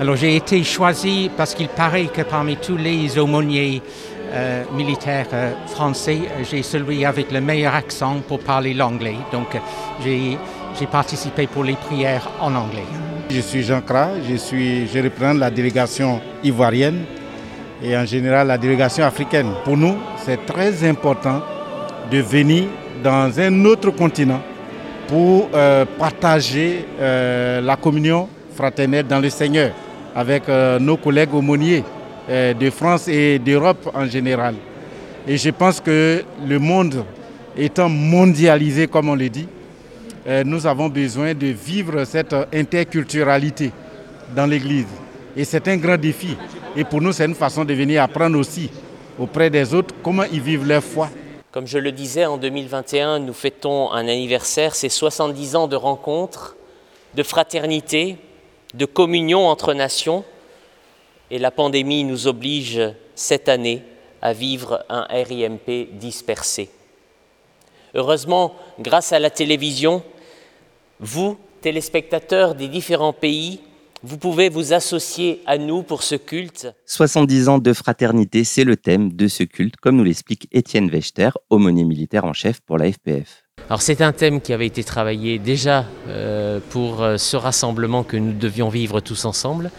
Alors 0.00 0.17
j'ai 0.17 0.37
été 0.37 0.62
choisi 0.64 1.31
parce 1.37 1.55
qu'il 1.55 1.69
paraît 1.69 2.07
que 2.07 2.23
parmi 2.23 2.57
tous 2.57 2.76
les 2.76 3.19
aumôniers 3.19 3.83
euh, 4.33 4.64
militaires 4.75 5.26
euh, 5.33 5.52
français, 5.67 6.21
j'ai 6.50 6.62
celui 6.62 7.05
avec 7.05 7.31
le 7.31 7.41
meilleur 7.41 7.75
accent 7.75 8.17
pour 8.26 8.41
parler 8.41 8.75
l'anglais. 8.75 9.17
Donc 9.33 9.57
j'ai 10.02 10.38
participé 10.91 11.47
pour 11.47 11.64
les 11.64 11.75
prières 11.75 12.31
en 12.41 12.55
anglais. 12.55 12.87
Je 13.31 13.41
suis 13.41 13.62
Jean 13.62 13.81
Cra, 13.81 14.09
je, 14.29 14.37
suis, 14.37 14.88
je 14.88 14.99
représente 14.99 15.38
la 15.38 15.50
délégation 15.50 16.21
ivoirienne 16.43 17.05
et 17.83 17.97
en 17.97 18.05
général 18.05 18.47
la 18.47 18.59
délégation 18.59 19.05
africaine. 19.05 19.49
Pour 19.65 19.77
nous, 19.77 19.97
c'est 20.25 20.45
très 20.47 20.89
important 20.89 21.43
de 22.11 22.19
venir 22.19 22.65
dans 23.03 23.39
un 23.41 23.65
autre 23.65 23.91
continent 23.91 24.41
pour 25.09 25.49
euh, 25.55 25.85
partager 25.99 26.87
la 27.01 27.77
communion 27.77 28.29
fraternelle 28.55 29.07
dans 29.07 29.19
le 29.21 29.29
Seigneur 29.31 29.73
avec 30.15 30.49
euh, 30.49 30.79
nos 30.79 30.97
collègues 30.97 31.35
aumôniers 31.35 31.85
euh, 32.29 32.55
de 32.55 32.71
France 32.71 33.09
et 33.09 33.39
d'Europe 33.39 33.91
en 33.95 34.07
général. 34.07 34.55
Et 35.27 35.37
je 35.37 35.51
pense 35.51 35.81
que 35.81 36.23
le 36.47 36.59
monde 36.59 37.05
étant 37.57 37.89
mondialisé, 37.89 38.87
comme 38.87 39.09
on 39.09 39.15
le 39.15 39.29
dit, 39.29 39.49
euh, 40.27 40.43
nous 40.45 40.67
avons 40.67 40.89
besoin 40.89 41.35
de 41.35 41.47
vivre 41.49 42.05
cette 42.05 42.35
interculturalité 42.53 43.73
dans 44.35 44.47
l'Église. 44.47 44.87
Et 45.37 45.45
c'est 45.45 45.67
un 45.69 45.77
grand 45.77 45.97
défi. 45.97 46.37
Et 46.77 46.85
pour 46.85 47.01
nous, 47.01 47.12
c'est 47.12 47.25
une 47.25 47.35
façon 47.35 47.65
de 47.65 47.73
venir 47.75 48.03
apprendre 48.03 48.39
aussi 48.39 48.71
auprès 49.19 49.51
des 49.51 49.73
autres 49.75 49.95
comment 50.03 50.25
ils 50.25 50.41
vivent 50.41 50.67
leur 50.67 50.83
foi. 50.83 51.09
Comme 51.51 51.67
je 51.67 51.79
le 51.79 51.93
disais, 51.93 52.25
en 52.25 52.39
2021, 52.39 53.19
nous 53.19 53.33
fêtons 53.33 53.91
un 53.93 54.09
anniversaire, 54.09 54.75
c'est 54.75 54.89
70 54.89 55.57
ans 55.57 55.69
de 55.69 55.77
rencontres, 55.77 56.57
de 57.15 57.23
fraternité, 57.23 58.17
de 58.75 58.87
communion 58.87 59.47
entre 59.47 59.75
nations. 59.75 60.25
Et 61.31 61.39
la 61.39 61.51
pandémie 61.51 62.05
nous 62.05 62.27
oblige 62.27 62.81
cette 63.15 63.49
année 63.49 63.83
à 64.23 64.33
vivre 64.33 64.85
un 64.89 65.07
RIMP 65.11 65.89
dispersé. 65.93 66.71
Heureusement, 67.95 68.55
grâce 68.81 69.12
à 69.12 69.19
la 69.19 69.29
télévision, 69.29 70.03
vous, 71.01 71.37
téléspectateurs 71.61 72.55
des 72.55 72.69
différents 72.69 73.12
pays, 73.12 73.61
vous 74.04 74.18
pouvez 74.18 74.49
vous 74.49 74.73
associer 74.73 75.40
à 75.47 75.59
nous 75.59 75.82
pour 75.82 76.02
ce 76.02 76.16
culte. 76.16 76.73
70 76.87 77.49
ans 77.49 77.59
de 77.59 77.73
fraternité, 77.73 78.44
c'est 78.44 78.64
le 78.64 78.76
thème 78.76 79.12
de 79.12 79.28
ce 79.28 79.44
culte, 79.44 79.76
comme 79.76 79.97
nous 79.97 80.04
l'explique 80.04 80.49
Étienne 80.50 80.88
Wechter, 80.88 81.30
aumônier 81.50 81.85
militaire 81.85 82.25
en 82.25 82.32
chef 82.32 82.61
pour 82.61 82.78
la 82.78 82.90
FPF. 82.90 83.44
Alors 83.68 83.80
c'est 83.80 84.00
un 84.02 84.12
thème 84.12 84.40
qui 84.40 84.52
avait 84.52 84.66
été 84.66 84.82
travaillé 84.82 85.38
déjà 85.38 85.85
euh, 86.09 86.59
pour 86.71 87.02
euh, 87.02 87.16
ce 87.16 87.37
rassemblement 87.37 88.02
que 88.02 88.16
nous 88.16 88.32
devions 88.32 88.68
vivre 88.68 89.00
tous 89.00 89.25
ensemble. 89.25 89.71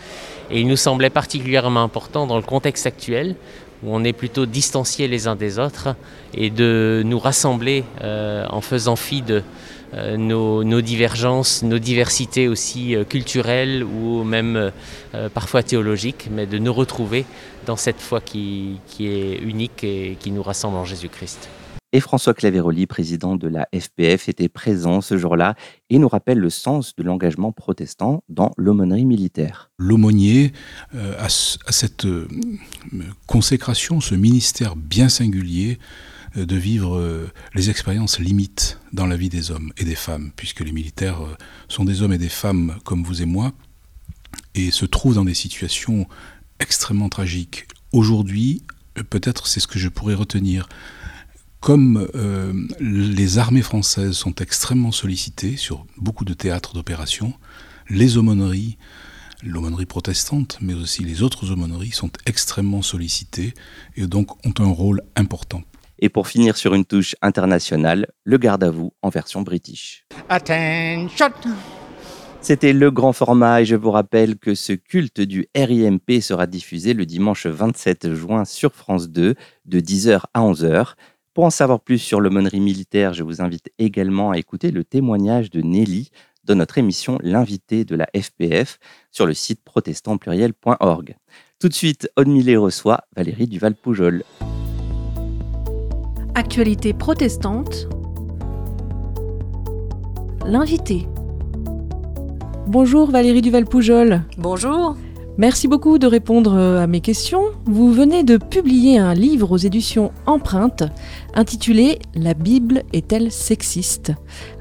Et 0.50 0.62
il 0.62 0.68
nous 0.68 0.77
semblait 0.77 1.10
particulièrement 1.10 1.84
important 1.84 2.27
dans 2.27 2.38
le 2.38 2.44
contexte 2.44 2.86
actuel 2.86 3.36
où 3.84 3.94
on 3.94 4.03
est 4.03 4.13
plutôt 4.13 4.46
distanciés 4.46 5.08
les 5.08 5.27
uns 5.27 5.36
des 5.36 5.60
autres 5.60 5.96
et 6.34 6.50
de 6.50 7.01
nous 7.06 7.20
rassembler 7.20 7.84
euh, 8.01 8.46
en 8.50 8.62
faisant 8.62 8.96
fi 8.96 9.22
de 9.22 9.44
nos, 10.18 10.82
divergences, 10.82 11.64
nos 11.64 11.80
diversités 11.80 12.48
aussi 12.48 12.96
culturelles 13.10 13.84
ou 13.84 14.24
même 14.24 14.72
parfois 15.34 15.64
théologiques, 15.64 16.30
mais 16.32 16.46
de 16.46 16.58
nous 16.58 16.74
retrouver 16.74 17.26
dans 17.66 17.76
cette 17.76 18.00
foi 18.00 18.22
qui 18.22 18.80
est 19.00 19.38
unique 19.42 19.84
et 19.84 20.18
qui 20.20 20.32
nous 20.32 20.44
rassemble 20.44 20.78
en 20.78 20.86
Jésus-Christ. 20.86 21.50
Et 21.96 22.00
François 22.00 22.34
Claveroli, 22.34 22.88
président 22.88 23.36
de 23.36 23.48
la 23.48 23.68
FPF, 23.72 24.28
était 24.28 24.50
présent 24.50 25.00
ce 25.00 25.16
jour-là 25.16 25.54
et 25.92 26.00
nous 26.00 26.08
rappelle 26.08 26.40
le 26.40 26.50
sens 26.50 26.96
de 26.96 27.04
l'engagement 27.04 27.52
protestant 27.52 28.24
dans 28.30 28.52
l'aumônerie 28.58 29.06
militaire. 29.06 29.70
L'aumônier 29.78 30.54
euh, 30.96 31.14
a, 31.20 31.30
cette 31.30 32.06
euh, 32.06 32.28
consécration, 33.28 34.02
ce 34.02 34.16
ministère 34.16 34.76
bien 34.76 35.08
singulier 35.08 35.78
euh, 35.78 36.12
de 36.36 36.56
vivre 36.56 37.30
les 37.54 37.70
expériences 37.70 38.20
limites 38.20 38.80
dans 38.92 39.06
la 39.06 39.18
vie 39.18 39.30
des 39.30 39.52
hommes 39.52 39.72
et 39.78 39.84
des 39.84 39.96
femmes, 39.96 40.32
puisque 40.36 40.62
les 40.62 40.72
militaires 40.72 41.20
sont 41.68 41.86
des 41.86 42.02
hommes 42.02 42.13
et 42.13 42.18
des 42.18 42.30
femmes 42.30 42.78
comme 42.84 43.04
vous 43.04 43.22
et 43.22 43.25
moi, 43.25 43.54
et 44.56 44.72
se 44.72 44.86
trouvent 44.86 45.16
dans 45.16 45.25
des 45.25 45.34
situations 45.34 46.08
extrêmement 46.60 47.10
tragiques. 47.10 47.68
Aujourd'hui, 47.92 48.63
peut-être 49.10 49.48
c'est 49.48 49.60
ce 49.60 49.68
que 49.68 49.80
je 49.80 49.90
pourrais 49.90 50.13
retenir, 50.13 50.68
comme 51.60 52.08
euh, 52.16 52.54
les 52.80 53.38
armées 53.38 53.62
françaises 53.62 54.13
sont 54.13 54.36
extrêmement 54.36 54.92
sollicitées 54.92 55.56
sur 55.56 55.86
beaucoup 55.98 56.25
de 56.25 56.34
théâtres 56.34 56.74
d'opération, 56.74 57.34
les 57.90 58.18
aumôneries, 58.18 58.78
l'aumônerie 59.44 59.86
protestante, 59.86 60.58
mais 60.62 60.74
aussi 60.74 61.04
les 61.04 61.22
autres 61.22 61.52
aumôneries 61.52 61.92
sont 61.92 62.12
extrêmement 62.25 62.82
sollicitées 62.82 63.54
et 63.96 64.08
donc 64.08 64.46
ont 64.46 64.54
un 64.60 64.70
rôle 64.70 65.02
important. 65.16 65.62
Et 66.04 66.10
pour 66.10 66.28
finir 66.28 66.58
sur 66.58 66.74
une 66.74 66.84
touche 66.84 67.16
internationale, 67.22 68.08
le 68.26 68.38
garde 68.38 68.62
à 68.66 68.70
vous 68.70 68.92
en 69.02 69.08
version 69.08 69.42
british. 69.42 70.06
Attention 70.28 71.30
c'était 72.42 72.74
le 72.74 72.92
grand 72.92 73.14
format 73.14 73.62
et 73.62 73.66
je 73.66 73.78
vous 73.78 73.90
rappelle 73.90 74.38
que 74.38 74.54
ce 74.54 74.74
culte 74.74 75.22
du 75.22 75.48
RIMP 75.56 76.20
sera 76.20 76.46
diffusé 76.46 76.94
le 76.94 77.06
dimanche 77.06 77.48
27 77.48 78.14
juin 78.14 78.44
sur 78.44 78.74
France 78.74 79.08
2 79.08 79.36
de 79.64 79.80
10h 79.80 80.24
à 80.34 80.42
11h. 80.42 80.96
Pour 81.34 81.46
en 81.46 81.50
savoir 81.50 81.80
plus 81.80 82.00
sur 82.00 82.20
l'aumônerie 82.20 82.60
militaire, 82.60 83.14
je 83.14 83.24
vous 83.24 83.42
invite 83.42 83.72
également 83.80 84.32
à 84.32 84.38
écouter 84.38 84.72
le 84.72 84.84
témoignage 84.84 85.52
de 85.52 85.62
Nelly 85.62 86.10
dans 86.44 86.56
notre 86.56 86.78
émission 86.78 87.18
L'invité 87.22 87.86
de 87.86 87.96
la 87.96 88.10
FPF 88.14 88.78
sur 89.10 89.26
le 89.26 89.34
site 89.34 89.64
protestantpluriel.org. 89.64 91.16
Tout 91.60 91.70
de 91.70 91.74
suite, 91.74 92.10
Millet 92.18 92.58
reçoit 92.58 93.06
Valérie 93.16 93.48
Duval-Poujol. 93.48 94.24
Actualité 96.36 96.94
protestante. 96.94 97.88
L'invité. 100.48 101.08
Bonjour 102.66 103.12
Valérie 103.12 103.44
Duval-Poujol. 103.44 104.24
Bonjour. 104.40 104.98
Merci 105.38 105.68
beaucoup 105.68 106.00
de 106.00 106.08
répondre 106.08 106.56
euh, 106.56 106.82
à 106.82 106.88
mes 106.88 107.02
questions. 107.02 107.44
Vous 107.66 107.94
venez 107.94 108.24
de 108.24 108.38
publier 108.38 108.98
un 108.98 109.13
livre 109.13 109.52
aux 109.52 109.58
éditions 109.58 110.12
Empreinte 110.25 110.84
intitulé 111.36 112.00
La 112.16 112.34
Bible 112.34 112.82
est-elle 112.94 113.32
sexiste? 113.32 114.12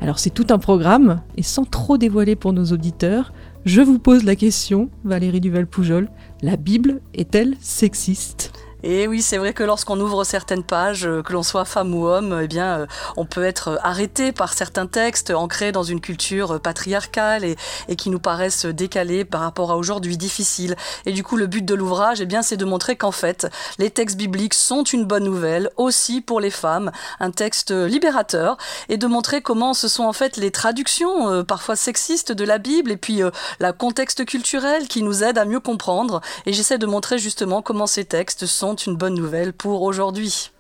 Alors 0.02 0.19
c'est 0.19 0.29
tout 0.29 0.47
un 0.50 0.59
programme 0.59 1.23
et 1.38 1.43
sans 1.43 1.64
trop 1.64 1.97
dévoiler 1.97 2.37
pour 2.37 2.52
nos 2.52 2.67
auditeurs, 2.67 3.33
je 3.64 3.81
vous 3.81 3.99
pose 3.99 4.25
la 4.25 4.37
question, 4.37 4.91
Valérie 5.05 5.41
Duval-Poujol, 5.41 6.11
la 6.43 6.57
Bible 6.57 7.00
est-elle 7.14 7.55
sexiste? 7.61 8.52
Et 8.85 9.07
oui, 9.07 9.23
c'est 9.23 9.39
vrai 9.39 9.53
que 9.53 9.62
lorsqu'on 9.62 10.01
ouvre 10.01 10.25
certaines 10.25 10.65
pages, 10.65 11.07
euh, 11.07 11.23
que 11.23 11.33
l'on 11.33 11.45
soit 11.45 11.65
femme 11.65 11.95
ou 11.95 12.07
homme, 12.07 12.41
eh 12.43 12.49
bien, 12.49 12.81
euh, 12.81 12.87
on 13.17 13.25
peut 13.25 13.45
être 13.45 13.79
arrêté 13.83 14.33
par 14.33 14.53
certains 14.55 14.87
textes 14.87 15.31
ancrés 15.31 15.71
dans 15.71 15.85
une 15.85 16.01
culture 16.01 16.61
patriarcale 16.61 17.45
et, 17.45 17.57
qui 17.97 18.11
nous 18.11 18.19
paraissent 18.19 18.67
décalés 18.67 19.25
par 19.25 19.43
rapport 19.43 19.71
à 19.71 19.77
aujourd'hui, 19.77 20.17
difficiles. 20.17 20.75
Et 21.07 21.12
du 21.12 21.23
coup, 21.23 21.37
le 21.37 21.47
but 21.47 21.65
de 21.65 21.75
l'ouvrage, 21.75 22.21
eh 22.21 22.27
bien, 22.27 22.43
c'est 22.43 22.57
de 22.57 22.65
montrer 22.65 22.97
qu'en 22.97 23.12
fait, 23.12 23.47
les 23.79 23.91
textes 23.91 24.17
bibliques 24.17 24.55
sont 24.55 24.83
une 24.83 25.05
bonne 25.05 25.25
nouvelle 25.25 25.71
aussi 25.77 26.21
pour 26.21 26.41
les 26.41 26.51
femmes, 26.51 26.91
un 27.21 27.31
texte 27.31 27.71
libérateur, 27.71 28.57
et 28.89 28.97
de 28.97 29.07
montrer 29.07 29.43
comment 29.43 29.75
ce 29.75 29.87
sont 29.87 30.05
en 30.05 30.12
fait 30.12 30.37
les 30.37 30.51
traductions 30.51 31.31
euh, 31.31 31.43
parfois 31.45 31.77
sexistes 31.77 32.33
de 32.33 32.45
la 32.45 32.59
Bible 32.59 32.91
et 32.91 32.97
puis 32.97 33.21
la 33.61 33.73
contexte 33.73 34.25
culturel 34.25 34.89
qui 34.89 35.03
nous 35.03 35.23
aide 35.23 35.39
à 35.39 35.45
mieux 35.45 35.61
comprendre. 35.61 36.21
Et 36.47 36.53
j'essaie 36.53 36.79
de 36.79 36.87
montrer 36.87 37.19
justement 37.19 37.62
comment 37.62 37.87
ces 37.87 38.05
textes 38.05 38.47
sont 38.47 38.72
une 38.75 38.97
bonne 38.97 39.14
nouvelle 39.14 39.52
pour 39.52 39.83
aujourd'hui. 39.83 40.50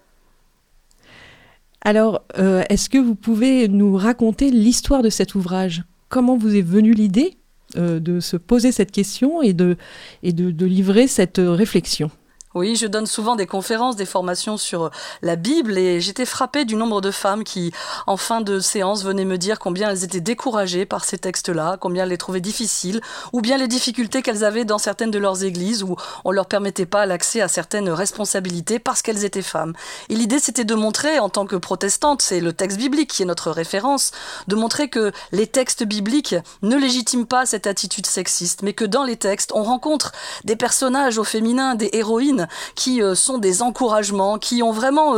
Alors, 1.80 2.22
euh, 2.38 2.62
est-ce 2.68 2.88
que 2.88 2.98
vous 2.98 3.14
pouvez 3.14 3.68
nous 3.68 3.96
raconter 3.96 4.50
l'histoire 4.50 5.02
de 5.02 5.10
cet 5.10 5.34
ouvrage? 5.34 5.82
Comment 6.08 6.36
vous 6.36 6.54
est 6.54 6.62
venue 6.62 6.92
l'idée 6.92 7.36
euh, 7.76 7.98
de 7.98 8.20
se 8.20 8.36
poser 8.36 8.70
cette 8.70 8.92
question 8.92 9.42
et 9.42 9.52
de, 9.52 9.76
et 10.22 10.32
de 10.32 10.66
livrer 10.66 11.08
cette 11.08 11.40
réflexion? 11.42 12.10
Oui, 12.54 12.76
je 12.76 12.86
donne 12.86 13.06
souvent 13.06 13.36
des 13.36 13.46
conférences, 13.46 13.96
des 13.96 14.06
formations 14.06 14.56
sur 14.56 14.90
la 15.22 15.36
Bible 15.36 15.78
et 15.78 16.00
j'étais 16.00 16.26
frappée 16.26 16.64
du 16.64 16.76
nombre 16.76 17.00
de 17.00 17.10
femmes 17.10 17.44
qui, 17.44 17.72
en 18.06 18.16
fin 18.16 18.40
de 18.40 18.60
séance, 18.60 19.04
venaient 19.04 19.24
me 19.24 19.38
dire 19.38 19.58
combien 19.58 19.90
elles 19.90 20.04
étaient 20.04 20.20
découragées 20.20 20.84
par 20.84 21.04
ces 21.04 21.18
textes-là, 21.18 21.76
combien 21.80 22.04
elles 22.04 22.10
les 22.10 22.18
trouvaient 22.18 22.40
difficiles, 22.40 23.00
ou 23.32 23.40
bien 23.40 23.56
les 23.56 23.68
difficultés 23.68 24.22
qu'elles 24.22 24.44
avaient 24.44 24.64
dans 24.64 24.78
certaines 24.78 25.10
de 25.10 25.18
leurs 25.18 25.44
églises 25.44 25.82
où 25.82 25.96
on 26.24 26.30
leur 26.30 26.46
permettait 26.46 26.86
pas 26.86 27.06
l'accès 27.06 27.40
à 27.40 27.48
certaines 27.48 27.88
responsabilités 27.88 28.78
parce 28.78 29.02
qu'elles 29.02 29.24
étaient 29.24 29.42
femmes. 29.42 29.72
Et 30.08 30.14
l'idée, 30.14 30.38
c'était 30.38 30.64
de 30.64 30.74
montrer, 30.74 31.18
en 31.18 31.28
tant 31.28 31.46
que 31.46 31.56
protestante, 31.56 32.22
c'est 32.22 32.40
le 32.40 32.52
texte 32.52 32.78
biblique 32.78 33.10
qui 33.10 33.22
est 33.22 33.26
notre 33.26 33.50
référence, 33.50 34.12
de 34.48 34.56
montrer 34.56 34.88
que 34.88 35.12
les 35.32 35.46
textes 35.46 35.84
bibliques 35.84 36.36
ne 36.62 36.76
légitiment 36.76 37.24
pas 37.24 37.46
cette 37.46 37.66
attitude 37.66 38.06
sexiste, 38.06 38.62
mais 38.62 38.72
que 38.72 38.84
dans 38.84 39.04
les 39.04 39.16
textes, 39.16 39.52
on 39.54 39.62
rencontre 39.62 40.12
des 40.44 40.56
personnages 40.56 41.18
au 41.18 41.24
féminin, 41.24 41.74
des 41.74 41.90
héroïnes, 41.92 42.41
qui 42.74 43.00
sont 43.14 43.38
des 43.38 43.62
encouragements, 43.62 44.38
qui 44.38 44.62
ont 44.62 44.72
vraiment 44.72 45.16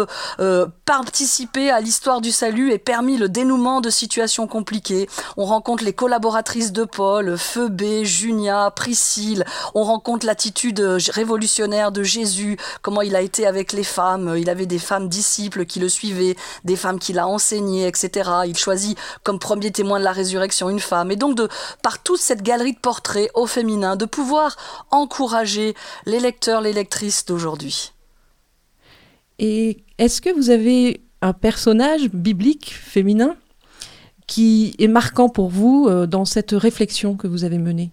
participé 0.84 1.70
à 1.70 1.80
l'histoire 1.80 2.20
du 2.20 2.32
salut 2.32 2.72
et 2.72 2.78
permis 2.78 3.16
le 3.16 3.28
dénouement 3.28 3.80
de 3.80 3.90
situations 3.90 4.46
compliquées. 4.46 5.08
On 5.36 5.44
rencontre 5.44 5.84
les 5.84 5.92
collaboratrices 5.92 6.72
de 6.72 6.84
Paul, 6.84 7.36
Phoebe, 7.36 8.04
Junia, 8.04 8.70
Priscille. 8.70 9.44
On 9.74 9.84
rencontre 9.84 10.26
l'attitude 10.26 10.80
révolutionnaire 11.10 11.92
de 11.92 12.02
Jésus, 12.02 12.58
comment 12.82 13.02
il 13.02 13.16
a 13.16 13.20
été 13.20 13.46
avec 13.46 13.72
les 13.72 13.84
femmes. 13.84 14.34
Il 14.36 14.50
avait 14.50 14.66
des 14.66 14.78
femmes 14.78 15.08
disciples 15.08 15.66
qui 15.66 15.80
le 15.80 15.88
suivaient, 15.88 16.36
des 16.64 16.76
femmes 16.76 16.98
qu'il 16.98 17.18
a 17.18 17.26
enseignées, 17.26 17.86
etc. 17.86 18.30
Il 18.46 18.56
choisit 18.56 18.98
comme 19.22 19.38
premier 19.38 19.70
témoin 19.70 19.98
de 19.98 20.04
la 20.04 20.12
résurrection 20.12 20.68
une 20.68 20.80
femme. 20.80 21.10
Et 21.10 21.16
donc, 21.16 21.40
par 21.82 22.02
toute 22.02 22.20
cette 22.20 22.42
galerie 22.42 22.72
de 22.72 22.78
portraits 22.78 23.30
au 23.34 23.46
féminin, 23.46 23.96
de 23.96 24.04
pouvoir 24.04 24.56
encourager 24.90 25.74
les 26.06 26.20
lecteurs, 26.20 26.60
les 26.60 26.72
lectrices 26.72 27.13
d'aujourd'hui. 27.26 27.92
Et 29.38 29.78
est-ce 29.98 30.20
que 30.20 30.30
vous 30.30 30.50
avez 30.50 31.02
un 31.22 31.32
personnage 31.32 32.08
biblique 32.10 32.72
féminin 32.72 33.36
qui 34.26 34.74
est 34.78 34.88
marquant 34.88 35.28
pour 35.28 35.48
vous 35.48 35.86
euh, 35.88 36.06
dans 36.06 36.24
cette 36.24 36.52
réflexion 36.52 37.16
que 37.16 37.26
vous 37.26 37.44
avez 37.44 37.58
menée? 37.58 37.90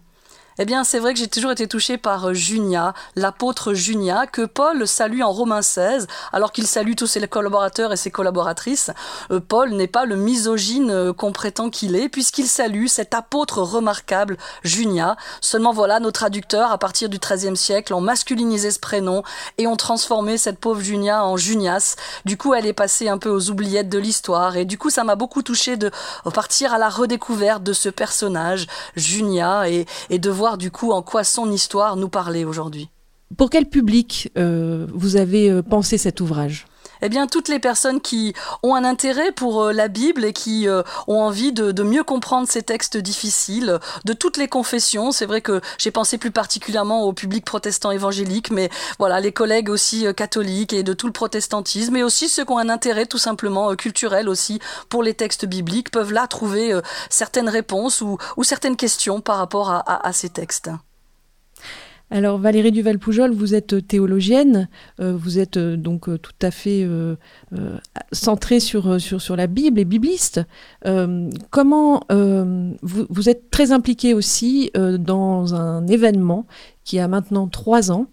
Eh 0.62 0.65
bien, 0.65 0.84
c'est 0.84 1.00
vrai 1.00 1.15
que 1.15 1.20
j'ai 1.20 1.27
toujours 1.27 1.50
été 1.50 1.68
touchée 1.68 1.98
par 1.98 2.30
euh, 2.30 2.34
Junia, 2.36 2.94
l'apôtre 3.15 3.74
Junia, 3.74 4.27
que 4.27 4.46
Paul 4.46 4.88
salue 4.88 5.22
en 5.22 5.32
Romains 5.32 5.63
16, 5.63 6.06
alors 6.32 6.51
qu'il 6.51 6.68
salue 6.68 6.94
tous 6.94 7.08
ses 7.08 7.27
collaborateurs 7.27 7.91
et 7.91 7.98
ses 7.98 8.12
collaboratrices. 8.12 8.91
Euh, 9.32 9.39
Paul 9.39 9.72
n'est 9.72 9.88
pas 9.88 10.06
le 10.06 10.15
misogyne 10.18 10.91
euh, 10.91 11.13
qu'on 11.13 11.32
prétend 11.32 11.72
qu'il 11.72 11.96
est, 11.96 12.10
puisqu'il 12.10 12.46
salue 12.46 12.86
cet 12.86 13.15
apôtre 13.15 13.58
remarquable, 13.63 14.38
Junia. 14.63 15.18
Seulement 15.41 15.74
voilà, 15.74 16.00
nos 16.00 16.12
traducteurs, 16.12 16.72
à 16.72 16.77
partir 16.77 17.10
du 17.10 17.18
XIIIe 17.18 17.58
siècle, 17.58 17.96
ont 17.96 18.01
masculinisé 18.01 18.70
ce 18.70 18.77
prénom 18.80 19.24
et 19.58 19.65
ont 19.65 19.77
transformé 19.77 20.38
cette 20.38 20.60
pauvre 20.60 20.82
Junia 20.82 21.25
en 21.25 21.38
Junias. 21.38 21.96
Du 22.25 22.38
coup, 22.38 22.53
elle 22.53 22.68
est 22.68 22.74
passée 22.74 23.10
un 23.10 23.18
peu 23.18 23.30
aux 23.30 23.50
oubliettes 23.50 23.89
de 23.89 23.98
l'histoire, 23.98 24.58
et 24.58 24.65
du 24.65 24.77
coup, 24.77 24.91
ça 24.91 25.03
m'a 25.03 25.15
beaucoup 25.15 25.41
touché 25.41 25.75
de 25.75 25.89
partir 26.36 26.72
à 26.72 26.77
la 26.77 26.89
redécouverte 26.89 27.63
de 27.63 27.74
ce 27.74 27.89
personnage, 27.89 28.68
Junia, 28.96 29.68
et 29.68 30.20
de 30.20 30.30
voir 30.30 30.50
du 30.58 30.72
coup 30.72 30.91
en 30.91 31.01
quoi 31.01 31.24
son 31.24 31.51
histoire 31.51 31.96
nous 31.96 32.10
parlait 32.10 32.43
aujourd'hui. 32.43 32.89
Pour 33.38 33.50
quel 33.50 33.65
public 33.65 34.31
euh, 34.38 34.88
vous 34.93 35.15
avez 35.15 35.50
euh, 35.50 35.62
pensé 35.62 35.98
cet 35.98 36.20
ouvrage? 36.20 36.65
Eh 37.01 37.10
bien, 37.10 37.27
toutes 37.27 37.48
les 37.48 37.60
personnes 37.60 38.01
qui 38.01 38.34
ont 38.63 38.75
un 38.75 38.84
intérêt 38.84 39.31
pour 39.31 39.63
euh, 39.63 39.74
la 39.74 39.88
Bible 39.88 40.25
et 40.25 40.34
qui 40.34 40.67
ont 41.08 41.22
envie 41.22 41.51
de, 41.51 41.84
mieux 41.84 42.03
comprendre 42.03 42.48
ces 42.48 42.62
textes 42.62 42.98
difficiles, 42.98 43.79
de 44.05 44.13
toutes 44.13 44.38
les 44.38 44.48
confessions. 44.48 45.12
C'est 45.12 45.25
vrai 45.25 45.41
que 45.41 45.62
j'ai 45.77 45.91
pensé 45.91 46.17
plus 46.17 46.31
particulièrement 46.31 47.03
au 47.03 47.13
public 47.13 47.43
protestant 47.43 47.91
évangélique, 47.91 48.51
mais 48.51 48.70
voilà, 49.00 49.20
les 49.20 49.31
collègues 49.31 49.70
aussi 49.70 50.05
catholiques 50.15 50.74
et 50.74 50.84
de 50.84 50.93
tout 50.93 51.08
le 51.08 51.13
protestantisme, 51.13 51.96
et 51.96 52.03
aussi 52.03 52.29
ceux 52.29 52.46
qui 52.46 52.51
ont 52.51 52.58
un 52.58 52.70
intérêt 52.70 53.05
tout 53.05 53.17
simplement 53.17 53.75
culturel 53.75 54.29
aussi 54.29 54.60
pour 54.89 55.03
les 55.03 55.13
textes 55.13 55.46
bibliques 55.46 55.91
peuvent 55.91 56.13
là 56.13 56.27
trouver 56.27 56.79
certaines 57.10 57.50
réponses 57.50 58.01
ou, 58.01 58.17
certaines 58.43 58.75
questions 58.75 59.22
par 59.22 59.38
rapport 59.38 59.72
à 59.88 60.13
ces 60.13 60.29
textes. 60.29 60.70
Alors 62.13 62.39
Valérie 62.39 62.74
Duval-Poujol, 62.74 63.32
vous 63.32 63.56
êtes 63.56 63.88
théologienne, 63.88 64.68
euh, 65.00 65.15
vous 65.15 65.39
êtes 65.39 65.56
euh, 65.56 65.77
donc 65.77 66.10
euh, 66.10 66.18
tout 66.18 66.34
à 66.41 66.51
fait 66.51 66.86
centrée 68.12 68.60
sur, 68.60 69.00
sur, 69.00 69.22
sur, 69.22 69.38
la 69.38 69.48
Bible 69.48 69.80
et 69.80 69.86
bibliste. 69.86 70.41
comment 71.50 72.01
vous, 72.10 73.06
vous, 73.10 73.30
êtes 73.30 73.50
très 73.50 73.72
impliquée 73.72 74.13
aussi 74.13 74.72
dans 74.74 75.56
un 75.56 75.88
événement 75.88 76.46
qui 76.84 77.00
a 77.00 77.08
maintenant 77.08 77.48
trois 77.48 77.91
ans, 77.91 78.08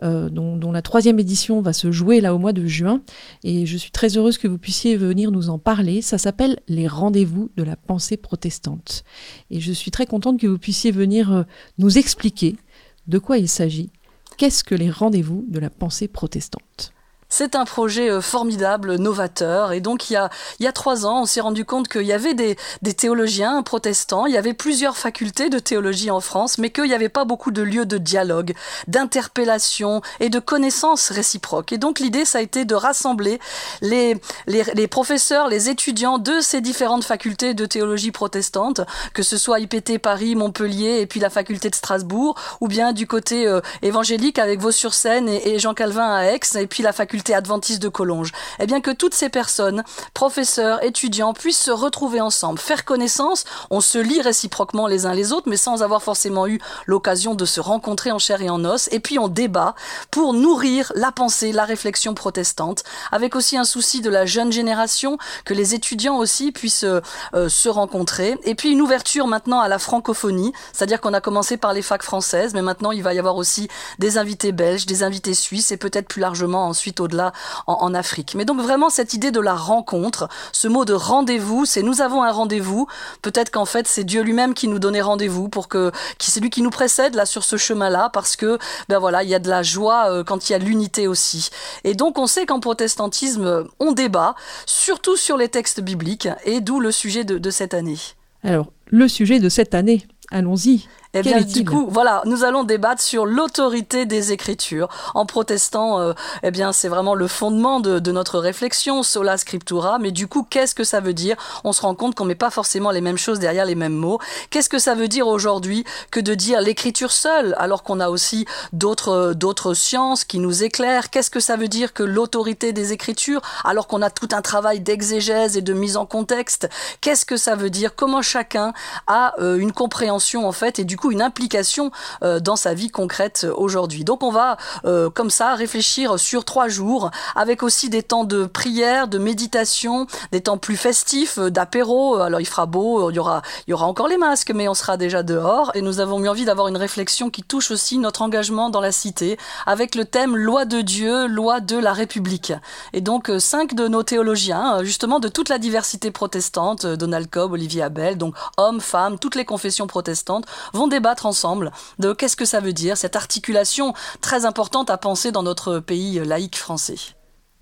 dont, 0.00 0.72
la 0.72 0.82
troisième 0.82 1.18
édition 1.18 1.60
va 1.60 1.72
se 1.72 1.92
jouer 1.92 2.20
là 2.20 2.34
au 2.34 2.38
mois 2.38 2.52
de 2.52 2.66
juin. 2.66 3.02
Et 3.44 3.66
je 3.66 3.76
suis 3.76 3.90
très 3.90 4.16
heureuse 4.16 4.38
que 4.38 4.48
vous 4.48 4.58
puissiez 4.58 4.96
venir 4.96 5.30
nous 5.30 5.50
en 5.50 5.58
parler. 5.58 6.00
Ça 6.00 6.18
s'appelle 6.18 6.58
les 6.68 6.86
rendez-vous 6.86 7.50
de 7.56 7.62
la 7.62 7.76
pensée 7.76 8.16
protestante. 8.16 9.04
Et 9.50 9.60
je 9.60 9.72
suis 9.72 9.90
très 9.90 10.06
contente 10.06 10.40
que 10.40 10.46
vous 10.46 10.58
puissiez 10.58 10.90
venir 10.90 11.44
nous 11.78 11.98
expliquer 11.98 12.56
de 13.06 13.18
quoi 13.18 13.38
il 13.38 13.48
s'agit? 13.48 13.90
Qu'est-ce 14.36 14.64
que 14.64 14.74
les 14.74 14.90
rendez-vous 14.90 15.44
de 15.48 15.58
la 15.58 15.70
pensée 15.70 16.08
protestante? 16.08 16.92
C'est 17.32 17.56
un 17.56 17.64
projet 17.64 18.10
euh, 18.10 18.20
formidable, 18.20 18.96
novateur. 18.96 19.72
Et 19.72 19.80
donc, 19.80 20.10
il 20.10 20.12
y 20.12 20.16
a, 20.16 20.28
il 20.60 20.64
y 20.64 20.66
a 20.66 20.72
trois 20.72 21.06
ans, 21.06 21.22
on 21.22 21.26
s'est 21.26 21.40
rendu 21.40 21.64
compte 21.64 21.88
qu'il 21.88 22.02
y 22.02 22.12
avait 22.12 22.34
des, 22.34 22.58
des, 22.82 22.92
théologiens 22.92 23.62
protestants, 23.62 24.26
il 24.26 24.34
y 24.34 24.36
avait 24.36 24.52
plusieurs 24.52 24.98
facultés 24.98 25.48
de 25.48 25.58
théologie 25.58 26.10
en 26.10 26.20
France, 26.20 26.58
mais 26.58 26.68
qu'il 26.68 26.84
n'y 26.84 26.92
avait 26.92 27.08
pas 27.08 27.24
beaucoup 27.24 27.50
de 27.50 27.62
lieux 27.62 27.86
de 27.86 27.96
dialogue, 27.96 28.52
d'interpellation 28.86 30.02
et 30.20 30.28
de 30.28 30.38
connaissances 30.40 31.10
réciproques. 31.10 31.72
Et 31.72 31.78
donc, 31.78 32.00
l'idée, 32.00 32.26
ça 32.26 32.36
a 32.36 32.42
été 32.42 32.66
de 32.66 32.74
rassembler 32.74 33.40
les, 33.80 34.14
les, 34.46 34.86
professeurs, 34.86 35.48
les 35.48 35.70
étudiants 35.70 36.18
de 36.18 36.40
ces 36.40 36.60
différentes 36.60 37.04
facultés 37.04 37.54
de 37.54 37.64
théologie 37.64 38.12
protestante, 38.12 38.82
que 39.14 39.22
ce 39.22 39.38
soit 39.38 39.58
IPT 39.58 39.98
Paris, 39.98 40.36
Montpellier 40.36 40.98
et 41.00 41.06
puis 41.06 41.18
la 41.18 41.30
faculté 41.30 41.70
de 41.70 41.74
Strasbourg, 41.74 42.34
ou 42.60 42.68
bien 42.68 42.92
du 42.92 43.06
côté 43.06 43.46
euh, 43.48 43.62
évangélique 43.80 44.38
avec 44.38 44.60
Vaux-sur-Seine 44.60 45.30
et, 45.30 45.54
et 45.54 45.58
Jean 45.58 45.72
Calvin 45.72 46.14
à 46.14 46.24
Aix, 46.26 46.40
et 46.56 46.66
puis 46.66 46.82
la 46.82 46.92
faculté 46.92 47.21
adventiste 47.30 47.82
de 47.82 47.88
Collonges, 47.88 48.32
eh 48.58 48.66
bien 48.66 48.80
que 48.80 48.90
toutes 48.90 49.14
ces 49.14 49.28
personnes, 49.28 49.84
professeurs, 50.14 50.82
étudiants, 50.82 51.32
puissent 51.32 51.60
se 51.60 51.70
retrouver 51.70 52.20
ensemble, 52.20 52.58
faire 52.58 52.84
connaissance. 52.84 53.44
On 53.70 53.80
se 53.80 53.98
lit 53.98 54.20
réciproquement 54.20 54.86
les 54.86 55.06
uns 55.06 55.14
les 55.14 55.32
autres, 55.32 55.48
mais 55.48 55.56
sans 55.56 55.82
avoir 55.82 56.02
forcément 56.02 56.46
eu 56.46 56.60
l'occasion 56.86 57.34
de 57.34 57.44
se 57.44 57.60
rencontrer 57.60 58.10
en 58.10 58.18
chair 58.18 58.42
et 58.42 58.50
en 58.50 58.64
os. 58.64 58.88
Et 58.92 59.00
puis 59.00 59.18
on 59.18 59.28
débat 59.28 59.74
pour 60.10 60.34
nourrir 60.34 60.92
la 60.96 61.12
pensée, 61.12 61.52
la 61.52 61.64
réflexion 61.64 62.14
protestante, 62.14 62.82
avec 63.10 63.36
aussi 63.36 63.56
un 63.56 63.64
souci 63.64 64.00
de 64.00 64.10
la 64.10 64.26
jeune 64.26 64.52
génération, 64.52 65.18
que 65.44 65.54
les 65.54 65.74
étudiants 65.74 66.16
aussi 66.16 66.52
puissent 66.52 66.84
euh, 66.84 67.48
se 67.48 67.68
rencontrer. 67.68 68.36
Et 68.44 68.54
puis 68.54 68.70
une 68.70 68.80
ouverture 68.80 69.26
maintenant 69.26 69.60
à 69.60 69.68
la 69.68 69.78
francophonie, 69.78 70.52
c'est-à-dire 70.72 71.00
qu'on 71.00 71.14
a 71.14 71.20
commencé 71.20 71.56
par 71.56 71.72
les 71.72 71.82
facs 71.82 72.02
françaises, 72.02 72.54
mais 72.54 72.62
maintenant 72.62 72.92
il 72.92 73.02
va 73.02 73.14
y 73.14 73.18
avoir 73.18 73.36
aussi 73.36 73.68
des 73.98 74.18
invités 74.18 74.52
belges, 74.52 74.86
des 74.86 75.02
invités 75.02 75.34
suisses 75.34 75.72
et 75.72 75.76
peut-être 75.76 76.08
plus 76.08 76.20
largement 76.20 76.66
ensuite 76.66 77.00
au 77.00 77.08
là 77.12 77.32
en, 77.66 77.92
Afrique. 77.94 78.34
Mais 78.34 78.44
donc 78.44 78.60
vraiment 78.60 78.90
cette 78.90 79.14
idée 79.14 79.30
de 79.30 79.40
la 79.40 79.54
rencontre, 79.54 80.28
ce 80.52 80.68
mot 80.68 80.84
de 80.84 80.94
rendez-vous, 80.94 81.66
c'est 81.66 81.82
nous 81.82 82.00
avons 82.00 82.22
un 82.22 82.32
rendez-vous. 82.32 82.86
Peut-être 83.20 83.50
qu'en 83.50 83.64
fait 83.64 83.86
c'est 83.86 84.04
Dieu 84.04 84.22
lui-même 84.22 84.54
qui 84.54 84.68
nous 84.68 84.78
donnait 84.78 85.02
rendez-vous 85.02 85.48
pour 85.48 85.68
que, 85.68 85.92
qui 86.18 86.30
c'est 86.30 86.40
lui 86.40 86.50
qui 86.50 86.62
nous 86.62 86.70
précède 86.70 87.14
là 87.14 87.26
sur 87.26 87.44
ce 87.44 87.56
chemin-là 87.56 88.10
parce 88.12 88.36
que 88.36 88.58
ben 88.88 88.98
voilà 88.98 89.22
il 89.22 89.28
y 89.28 89.34
a 89.34 89.38
de 89.38 89.48
la 89.48 89.62
joie 89.62 90.10
euh, 90.10 90.24
quand 90.24 90.48
il 90.48 90.52
y 90.52 90.54
a 90.54 90.58
l'unité 90.58 91.06
aussi. 91.06 91.50
Et 91.84 91.94
donc 91.94 92.18
on 92.18 92.26
sait 92.26 92.46
qu'en 92.46 92.60
protestantisme 92.60 93.66
on 93.78 93.92
débat 93.92 94.34
surtout 94.66 95.16
sur 95.16 95.36
les 95.36 95.48
textes 95.48 95.80
bibliques 95.80 96.28
et 96.44 96.60
d'où 96.60 96.80
le 96.80 96.92
sujet 96.92 97.24
de 97.24 97.50
cette 97.50 97.74
année. 97.74 97.98
Alors 98.44 98.72
le 98.86 99.08
sujet 99.08 99.40
de 99.40 99.48
cette 99.48 99.74
année, 99.74 100.06
allons-y. 100.30 100.86
Eh 101.14 101.20
bien, 101.20 101.42
du 101.42 101.66
coup, 101.66 101.88
voilà, 101.90 102.22
nous 102.24 102.42
allons 102.42 102.64
débattre 102.64 103.02
sur 103.02 103.26
l'autorité 103.26 104.06
des 104.06 104.32
Écritures. 104.32 104.88
En 105.12 105.26
protestant, 105.26 106.00
euh, 106.00 106.14
eh 106.42 106.50
bien, 106.50 106.72
c'est 106.72 106.88
vraiment 106.88 107.14
le 107.14 107.26
fondement 107.26 107.80
de, 107.80 107.98
de, 107.98 108.12
notre 108.12 108.38
réflexion, 108.38 109.02
sola 109.02 109.36
scriptura. 109.36 109.98
Mais 109.98 110.10
du 110.10 110.26
coup, 110.26 110.46
qu'est-ce 110.48 110.74
que 110.74 110.84
ça 110.84 111.00
veut 111.00 111.12
dire? 111.12 111.36
On 111.64 111.72
se 111.74 111.82
rend 111.82 111.94
compte 111.94 112.14
qu'on 112.14 112.24
met 112.24 112.34
pas 112.34 112.48
forcément 112.48 112.90
les 112.90 113.02
mêmes 113.02 113.18
choses 113.18 113.38
derrière 113.38 113.66
les 113.66 113.74
mêmes 113.74 113.94
mots. 113.94 114.20
Qu'est-ce 114.48 114.70
que 114.70 114.78
ça 114.78 114.94
veut 114.94 115.08
dire 115.08 115.28
aujourd'hui 115.28 115.84
que 116.10 116.18
de 116.18 116.34
dire 116.34 116.62
l'Écriture 116.62 117.12
seule, 117.12 117.54
alors 117.58 117.82
qu'on 117.82 118.00
a 118.00 118.08
aussi 118.08 118.46
d'autres 118.72 119.34
d'autres 119.34 119.74
sciences 119.74 120.24
qui 120.24 120.38
nous 120.38 120.64
éclairent? 120.64 121.10
Qu'est-ce 121.10 121.30
que 121.30 121.40
ça 121.40 121.56
veut 121.56 121.68
dire 121.68 121.92
que 121.92 122.02
l'autorité 122.02 122.72
des 122.72 122.94
Écritures, 122.94 123.42
alors 123.64 123.86
qu'on 123.86 124.00
a 124.00 124.08
tout 124.08 124.28
un 124.32 124.40
travail 124.40 124.80
d'exégèse 124.80 125.58
et 125.58 125.62
de 125.62 125.74
mise 125.74 125.98
en 125.98 126.06
contexte? 126.06 126.70
Qu'est-ce 127.02 127.26
que 127.26 127.36
ça 127.36 127.54
veut 127.54 127.70
dire? 127.70 127.94
Comment 127.94 128.22
chacun 128.22 128.72
a 129.08 129.34
euh, 129.40 129.58
une 129.58 129.72
compréhension 129.72 130.48
en 130.48 130.52
fait? 130.52 130.78
Et 130.78 130.84
du 130.84 131.01
une 131.10 131.22
implication 131.22 131.90
euh, 132.22 132.40
dans 132.40 132.56
sa 132.56 132.74
vie 132.74 132.90
concrète 132.90 133.42
euh, 133.44 133.54
aujourd'hui. 133.56 134.04
Donc 134.04 134.22
on 134.22 134.30
va 134.30 134.56
euh, 134.84 135.10
comme 135.10 135.30
ça 135.30 135.54
réfléchir 135.54 136.18
sur 136.18 136.44
trois 136.44 136.68
jours 136.68 137.10
avec 137.34 137.62
aussi 137.62 137.90
des 137.90 138.02
temps 138.02 138.24
de 138.24 138.44
prière, 138.44 139.08
de 139.08 139.18
méditation, 139.18 140.06
des 140.30 140.40
temps 140.40 140.58
plus 140.58 140.76
festifs, 140.76 141.38
d'apéro. 141.38 142.16
Alors 142.16 142.40
il 142.40 142.46
fera 142.46 142.66
beau, 142.66 143.10
il 143.10 143.16
y 143.16 143.18
aura, 143.18 143.42
il 143.66 143.70
y 143.70 143.74
aura 143.74 143.86
encore 143.86 144.08
les 144.08 144.18
masques, 144.18 144.52
mais 144.54 144.68
on 144.68 144.74
sera 144.74 144.96
déjà 144.96 145.22
dehors 145.22 145.70
et 145.74 145.82
nous 145.82 146.00
avons 146.00 146.22
eu 146.22 146.28
envie 146.28 146.44
d'avoir 146.44 146.68
une 146.68 146.76
réflexion 146.76 147.30
qui 147.30 147.42
touche 147.42 147.70
aussi 147.70 147.98
notre 147.98 148.22
engagement 148.22 148.70
dans 148.70 148.80
la 148.80 148.92
cité 148.92 149.38
avec 149.66 149.94
le 149.94 150.04
thème 150.04 150.36
loi 150.36 150.64
de 150.64 150.80
Dieu, 150.80 151.26
loi 151.26 151.60
de 151.60 151.76
la 151.76 151.92
République. 151.92 152.52
Et 152.92 153.00
donc 153.00 153.30
cinq 153.38 153.74
de 153.74 153.88
nos 153.88 154.02
théologiens, 154.02 154.82
justement 154.82 155.20
de 155.20 155.28
toute 155.28 155.48
la 155.48 155.58
diversité 155.58 156.10
protestante, 156.10 156.86
Donald 156.86 157.28
Cobb, 157.30 157.52
Olivier 157.52 157.82
Abel, 157.82 158.18
donc 158.18 158.34
hommes, 158.56 158.80
femmes, 158.80 159.18
toutes 159.18 159.34
les 159.34 159.44
confessions 159.44 159.86
protestantes, 159.86 160.46
vont 160.72 160.88
débattre 160.92 161.26
ensemble 161.26 161.72
de 161.98 162.12
qu'est-ce 162.12 162.36
que 162.36 162.44
ça 162.44 162.60
veut 162.60 162.72
dire, 162.72 162.96
cette 162.96 163.16
articulation 163.16 163.94
très 164.20 164.44
importante 164.44 164.90
à 164.90 164.98
penser 164.98 165.32
dans 165.32 165.42
notre 165.42 165.78
pays 165.78 166.20
laïque 166.24 166.56
français. 166.56 166.96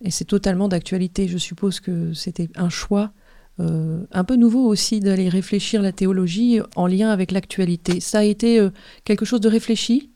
Et 0.03 0.11
c'est 0.11 0.25
totalement 0.25 0.69
d'actualité. 0.69 1.29
Je 1.29 1.39
suppose 1.39 1.81
que 1.81 2.13
c'était 2.15 2.49
un 2.57 2.71
choix 2.71 3.13
euh, 3.61 4.05
un 4.11 4.25
peu 4.25 4.37
nouveau 4.37 4.67
aussi 4.67 5.01
d'aller 5.01 5.29
réfléchir 5.29 5.83
la 5.83 5.93
théologie 5.93 6.61
en 6.77 6.87
lien 6.87 7.11
avec 7.11 7.31
l'actualité. 7.31 8.01
Ça 8.01 8.21
a 8.21 8.23
été 8.23 8.59
euh, 8.59 8.71
quelque 9.05 9.25
chose 9.25 9.41
de 9.41 9.49
réfléchi? 9.49 10.11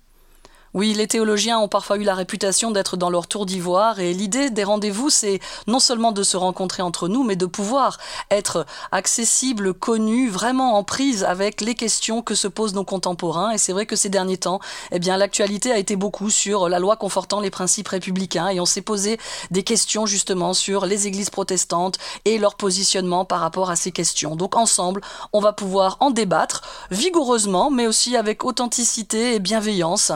Oui, 0.75 0.93
les 0.93 1.07
théologiens 1.07 1.61
ont 1.61 1.69
parfois 1.69 1.99
eu 1.99 2.03
la 2.03 2.17
réputation 2.17 2.73
d'être 2.73 2.97
dans 2.97 3.09
leur 3.09 3.29
tour 3.29 3.47
d'ivoire 3.47 4.01
et 4.01 4.13
l'idée 4.13 4.51
des 4.51 4.65
rendez-vous, 4.65 5.09
c'est 5.09 5.39
non 5.69 5.79
seulement 5.79 6.11
de 6.11 6.25
se 6.25 6.37
rencontrer 6.37 6.83
entre 6.83 7.07
nous, 7.07 7.23
mais 7.23 7.37
de 7.37 7.47
pouvoir 7.47 7.99
être 8.33 8.67
accessible, 8.91 9.73
connu, 9.73 10.29
vraiment 10.29 10.75
en 10.75 10.83
prise 10.83 11.23
avec 11.23 11.61
les 11.61 11.77
questions 11.77 12.23
que 12.23 12.35
se 12.35 12.49
posent 12.49 12.75
nos 12.75 12.83
contemporains. 12.83 13.53
Et 13.53 13.59
c'est 13.59 13.73
vrai 13.73 13.87
que 13.87 13.95
ces 13.95 14.09
derniers 14.09 14.39
temps, 14.39 14.59
eh 14.91 14.99
bien, 14.99 15.17
l'actualité 15.17 15.71
a 15.71 15.79
été 15.79 15.95
beaucoup 15.95 16.29
sur 16.29 16.69
la 16.69 16.81
loi 16.81 16.97
confortant 16.97 17.39
les 17.39 17.51
principes 17.51 17.87
républicains 17.87 18.49
et 18.49 18.59
on 18.59 18.67
s'est 18.67 18.83
posé 18.83 19.21
des 19.53 19.63
questions 19.63 20.07
justement 20.07 20.55
sur 20.55 20.87
les 20.87 21.07
églises 21.07 21.31
protestantes 21.31 21.99
et 22.25 22.37
leur 22.37 22.57
positionnement 22.57 23.25
par 23.25 23.39
rapport 23.39 23.71
à 23.71 23.77
ces 23.77 23.93
questions. 23.93 24.35
Donc 24.35 24.57
ensemble, 24.57 25.03
on 25.33 25.39
va 25.39 25.53
pouvoir 25.53 25.99
en 26.01 26.11
débattre 26.11 26.63
vigoureusement, 26.91 27.71
mais 27.71 27.87
aussi 27.87 28.17
avec 28.17 28.45
authenticité 28.45 29.37
et 29.37 29.39
bienveillance. 29.39 30.11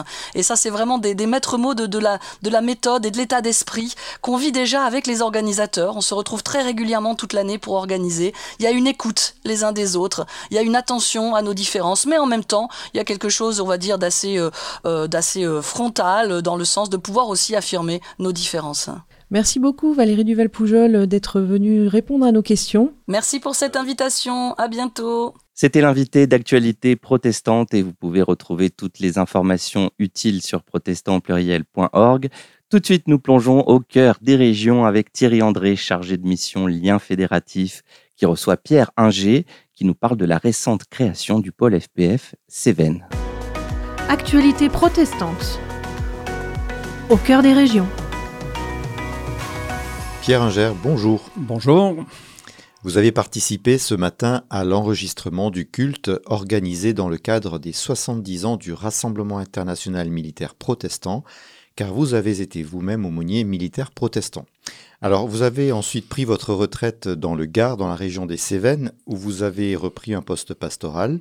Ça, 0.49 0.55
c'est 0.55 0.71
vraiment 0.71 0.97
des, 0.97 1.13
maîtres 1.27 1.59
mots 1.59 1.75
de, 1.75 1.99
la, 1.99 2.17
de 2.41 2.49
la 2.49 2.61
méthode 2.61 3.05
et 3.05 3.11
de 3.11 3.17
l'état 3.17 3.41
d'esprit 3.41 3.93
qu'on 4.21 4.35
vit 4.35 4.51
déjà 4.51 4.83
avec 4.83 5.05
les 5.05 5.21
organisateurs. 5.21 5.95
On 5.95 6.01
se 6.01 6.15
retrouve 6.15 6.41
très 6.41 6.63
régulièrement 6.63 7.13
toute 7.13 7.33
l'année 7.33 7.59
pour 7.59 7.75
organiser. 7.75 8.33
Il 8.57 8.63
y 8.63 8.67
a 8.67 8.71
une 8.71 8.87
écoute 8.87 9.35
les 9.45 9.63
uns 9.63 9.73
des 9.73 9.95
autres, 9.95 10.25
il 10.49 10.55
y 10.55 10.57
a 10.57 10.63
une 10.63 10.75
attention 10.75 11.35
à 11.35 11.43
nos 11.43 11.53
différences, 11.53 12.07
mais 12.07 12.17
en 12.17 12.25
même 12.25 12.43
temps, 12.43 12.67
il 12.95 12.97
y 12.97 12.99
a 12.99 13.03
quelque 13.03 13.29
chose, 13.29 13.61
on 13.61 13.67
va 13.67 13.77
dire, 13.77 13.99
d'assez 13.99 14.39
euh, 14.39 14.49
euh, 14.87 15.05
d'assez 15.05 15.43
euh, 15.43 15.61
frontal 15.61 16.41
dans 16.41 16.55
le 16.55 16.65
sens 16.65 16.89
de 16.89 16.97
pouvoir 16.97 17.29
aussi 17.29 17.55
affirmer 17.55 18.01
nos 18.17 18.31
différences. 18.31 18.89
Merci 19.29 19.59
beaucoup 19.59 19.93
Valérie 19.93 20.25
Duval-Poujol 20.25 21.05
d'être 21.05 21.41
venue 21.41 21.87
répondre 21.87 22.25
à 22.25 22.31
nos 22.31 22.41
questions. 22.41 22.91
Merci 23.07 23.39
pour 23.39 23.53
cette 23.53 23.75
invitation. 23.75 24.55
À 24.55 24.67
bientôt. 24.67 25.35
C'était 25.61 25.81
l'invité 25.81 26.25
d'actualité 26.25 26.95
protestante 26.95 27.73
et 27.73 27.81
vous 27.81 27.91
pouvez 27.91 28.21
retrouver 28.21 28.69
toutes 28.69 28.99
les 28.99 29.17
informations 29.17 29.91
utiles 29.99 30.41
sur 30.41 30.63
protestantpluriel.org. 30.63 32.29
Tout 32.69 32.79
de 32.79 32.85
suite, 32.85 33.09
nous 33.09 33.19
plongeons 33.19 33.59
au 33.67 33.81
cœur 33.81 34.19
des 34.21 34.37
régions 34.37 34.85
avec 34.85 35.11
Thierry 35.11 35.41
André, 35.41 35.75
chargé 35.75 36.15
de 36.15 36.25
mission 36.25 36.65
Lien 36.65 36.97
Fédératif, 36.97 37.81
qui 38.15 38.25
reçoit 38.25 38.55
Pierre 38.55 38.91
Inger, 38.95 39.45
qui 39.75 39.83
nous 39.83 39.95
parle 39.95 40.15
de 40.15 40.23
la 40.23 40.37
récente 40.37 40.85
création 40.85 41.41
du 41.41 41.51
pôle 41.51 41.77
FPF 41.77 42.35
Cévennes. 42.47 43.05
Actualité 44.07 44.69
protestante. 44.69 45.59
Au 47.09 47.17
cœur 47.17 47.41
des 47.41 47.51
régions. 47.51 47.89
Pierre 50.21 50.41
Inger, 50.41 50.71
bonjour. 50.81 51.29
Bonjour. 51.35 52.05
Vous 52.83 52.97
avez 52.97 53.11
participé 53.11 53.77
ce 53.77 53.93
matin 53.93 54.43
à 54.49 54.63
l'enregistrement 54.63 55.51
du 55.51 55.65
culte 55.67 56.11
organisé 56.25 56.93
dans 56.93 57.09
le 57.09 57.17
cadre 57.17 57.59
des 57.59 57.73
70 57.73 58.45
ans 58.45 58.55
du 58.55 58.71
Rassemblement 58.71 59.37
international 59.37 60.09
militaire 60.09 60.55
protestant, 60.55 61.25
car 61.75 61.93
vous 61.93 62.13
avez 62.13 62.39
été 62.39 62.63
vous-même 62.63 63.05
aumônier 63.05 63.43
militaire 63.43 63.91
protestant. 63.91 64.45
Alors, 65.01 65.27
vous 65.27 65.41
avez 65.41 65.73
ensuite 65.73 66.07
pris 66.07 66.23
votre 66.23 66.53
retraite 66.53 67.09
dans 67.09 67.35
le 67.35 67.45
Gard, 67.45 67.75
dans 67.75 67.89
la 67.89 67.95
région 67.95 68.25
des 68.25 68.37
Cévennes, 68.37 68.93
où 69.05 69.17
vous 69.17 69.43
avez 69.43 69.75
repris 69.75 70.13
un 70.13 70.21
poste 70.21 70.53
pastoral. 70.53 71.19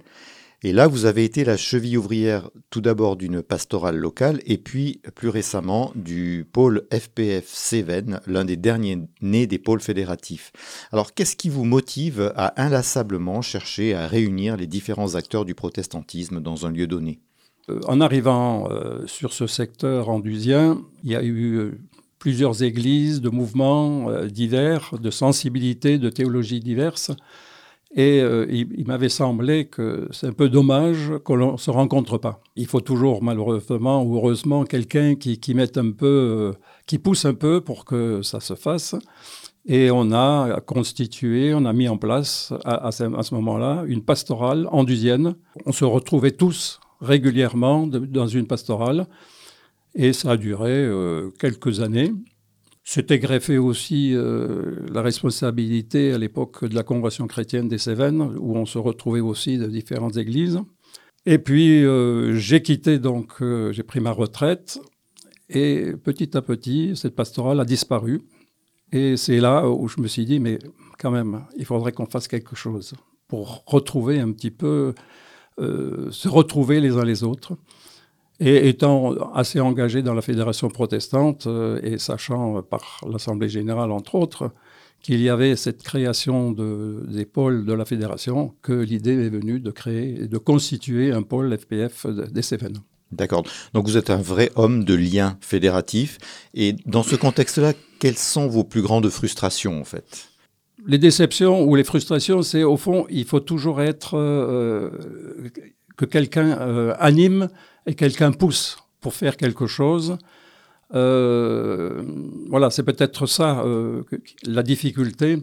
Et 0.64 0.72
là, 0.72 0.88
vous 0.88 1.04
avez 1.04 1.24
été 1.24 1.44
la 1.44 1.56
cheville 1.56 1.96
ouvrière 1.96 2.50
tout 2.70 2.80
d'abord 2.80 3.14
d'une 3.14 3.42
pastorale 3.42 3.96
locale 3.96 4.40
et 4.44 4.58
puis 4.58 5.00
plus 5.14 5.28
récemment 5.28 5.92
du 5.94 6.48
pôle 6.52 6.82
FPF 6.92 7.46
Cévennes, 7.46 8.20
l'un 8.26 8.44
des 8.44 8.56
derniers 8.56 8.98
nés 9.20 9.46
des 9.46 9.60
pôles 9.60 9.80
fédératifs. 9.80 10.50
Alors, 10.90 11.14
qu'est-ce 11.14 11.36
qui 11.36 11.48
vous 11.48 11.64
motive 11.64 12.32
à 12.34 12.60
inlassablement 12.60 13.40
chercher 13.40 13.94
à 13.94 14.08
réunir 14.08 14.56
les 14.56 14.66
différents 14.66 15.14
acteurs 15.14 15.44
du 15.44 15.54
protestantisme 15.54 16.40
dans 16.40 16.66
un 16.66 16.72
lieu 16.72 16.88
donné? 16.88 17.20
Euh, 17.70 17.78
En 17.86 18.00
arrivant 18.00 18.68
euh, 18.68 19.06
sur 19.06 19.32
ce 19.32 19.46
secteur 19.46 20.08
andusien, 20.08 20.82
il 21.04 21.12
y 21.12 21.16
a 21.16 21.22
eu 21.22 21.54
euh, 21.54 21.78
plusieurs 22.18 22.64
églises, 22.64 23.20
de 23.20 23.28
mouvements 23.28 24.10
divers, 24.26 24.96
de 25.00 25.10
sensibilités, 25.12 25.98
de 25.98 26.10
théologies 26.10 26.58
diverses. 26.58 27.12
Et 27.94 28.20
euh, 28.20 28.46
il, 28.50 28.86
m'avait 28.86 29.08
semblé 29.08 29.66
que 29.66 30.08
c'est 30.10 30.26
un 30.26 30.32
peu 30.32 30.50
dommage 30.50 31.12
qu'on 31.24 31.52
ne 31.52 31.56
se 31.56 31.70
rencontre 31.70 32.18
pas. 32.18 32.42
Il 32.54 32.66
faut 32.66 32.82
toujours, 32.82 33.22
malheureusement 33.22 34.02
ou 34.02 34.16
heureusement, 34.16 34.64
quelqu'un 34.64 35.14
qui, 35.14 35.40
qui 35.40 35.54
mette 35.54 35.78
un 35.78 35.92
peu, 35.92 36.06
euh, 36.06 36.52
qui 36.86 36.98
pousse 36.98 37.24
un 37.24 37.32
peu 37.32 37.62
pour 37.62 37.86
que 37.86 38.20
ça 38.22 38.40
se 38.40 38.54
fasse. 38.54 38.94
Et 39.66 39.90
on 39.90 40.12
a 40.12 40.60
constitué, 40.60 41.54
on 41.54 41.64
a 41.64 41.72
mis 41.72 41.88
en 41.88 41.98
place 41.98 42.52
à, 42.64 42.90
ce, 42.90 43.34
moment-là 43.34 43.84
une 43.86 44.02
pastorale 44.02 44.66
andusienne. 44.70 45.34
On 45.66 45.72
se 45.72 45.84
retrouvait 45.84 46.30
tous 46.30 46.80
régulièrement 47.00 47.86
dans 47.86 48.26
une 48.26 48.46
pastorale. 48.46 49.06
Et 49.94 50.12
ça 50.12 50.32
a 50.32 50.36
duré 50.36 50.72
euh, 50.72 51.30
quelques 51.38 51.80
années. 51.80 52.12
C'était 52.90 53.18
greffé 53.18 53.58
aussi 53.58 54.14
euh, 54.14 54.76
la 54.90 55.02
responsabilité 55.02 56.14
à 56.14 56.16
l'époque 56.16 56.64
de 56.64 56.74
la 56.74 56.82
Congrégation 56.82 57.26
chrétienne 57.26 57.68
des 57.68 57.76
Cévennes, 57.76 58.22
où 58.40 58.56
on 58.56 58.64
se 58.64 58.78
retrouvait 58.78 59.20
aussi 59.20 59.58
de 59.58 59.66
différentes 59.66 60.16
églises. 60.16 60.58
Et 61.26 61.36
puis 61.36 61.84
euh, 61.84 62.34
j'ai 62.36 62.62
quitté, 62.62 62.98
donc 62.98 63.42
euh, 63.42 63.72
j'ai 63.72 63.82
pris 63.82 64.00
ma 64.00 64.10
retraite, 64.10 64.80
et 65.50 65.92
petit 66.02 66.34
à 66.34 66.40
petit, 66.40 66.96
cette 66.96 67.14
pastorale 67.14 67.60
a 67.60 67.66
disparu. 67.66 68.22
Et 68.90 69.18
c'est 69.18 69.38
là 69.38 69.68
où 69.68 69.86
je 69.86 70.00
me 70.00 70.08
suis 70.08 70.24
dit, 70.24 70.40
mais 70.40 70.58
quand 70.98 71.10
même, 71.10 71.44
il 71.58 71.66
faudrait 71.66 71.92
qu'on 71.92 72.06
fasse 72.06 72.26
quelque 72.26 72.56
chose 72.56 72.94
pour 73.26 73.64
retrouver 73.66 74.18
un 74.18 74.32
petit 74.32 74.50
peu, 74.50 74.94
se 75.58 76.26
retrouver 76.26 76.80
les 76.80 76.96
uns 76.96 77.04
les 77.04 77.22
autres. 77.22 77.52
Et 78.40 78.68
étant 78.68 79.14
assez 79.34 79.58
engagé 79.58 80.02
dans 80.02 80.14
la 80.14 80.22
fédération 80.22 80.68
protestante 80.68 81.46
euh, 81.48 81.80
et 81.82 81.98
sachant 81.98 82.58
euh, 82.58 82.62
par 82.62 83.04
l'Assemblée 83.10 83.48
générale, 83.48 83.90
entre 83.90 84.14
autres, 84.14 84.52
qu'il 85.02 85.20
y 85.20 85.28
avait 85.28 85.56
cette 85.56 85.82
création 85.82 86.52
de, 86.52 87.04
des 87.08 87.24
pôles 87.24 87.64
de 87.64 87.72
la 87.72 87.84
fédération, 87.84 88.54
que 88.62 88.72
l'idée 88.72 89.26
est 89.26 89.28
venue 89.28 89.60
de 89.60 89.70
créer 89.70 90.22
et 90.22 90.28
de 90.28 90.38
constituer 90.38 91.12
un 91.12 91.22
pôle 91.22 91.56
FPF 91.56 92.06
des 92.06 92.42
Cévennes. 92.42 92.78
D'accord. 93.10 93.44
Donc 93.72 93.86
vous 93.86 93.96
êtes 93.96 94.10
un 94.10 94.20
vrai 94.20 94.50
homme 94.54 94.84
de 94.84 94.94
lien 94.94 95.38
fédératif. 95.40 96.18
Et 96.54 96.74
dans 96.86 97.02
ce 97.02 97.16
contexte-là, 97.16 97.72
quelles 97.98 98.18
sont 98.18 98.48
vos 98.48 98.64
plus 98.64 98.82
grandes 98.82 99.08
frustrations 99.08 99.80
en 99.80 99.84
fait? 99.84 100.28
Les 100.86 100.98
déceptions 100.98 101.64
ou 101.64 101.74
les 101.74 101.84
frustrations, 101.84 102.42
c'est 102.42 102.62
au 102.62 102.76
fond, 102.76 103.06
il 103.10 103.24
faut 103.24 103.40
toujours 103.40 103.80
être 103.80 104.16
euh, 104.16 104.90
que 105.98 106.06
quelqu'un 106.06 106.52
anime 106.98 107.48
et 107.84 107.94
quelqu'un 107.94 108.32
pousse 108.32 108.78
pour 109.00 109.14
faire 109.14 109.36
quelque 109.36 109.66
chose. 109.66 110.16
Euh, 110.94 112.02
voilà, 112.48 112.70
c'est 112.70 112.82
peut-être 112.82 113.26
ça 113.26 113.60
euh, 113.60 114.02
la 114.44 114.62
difficulté. 114.62 115.42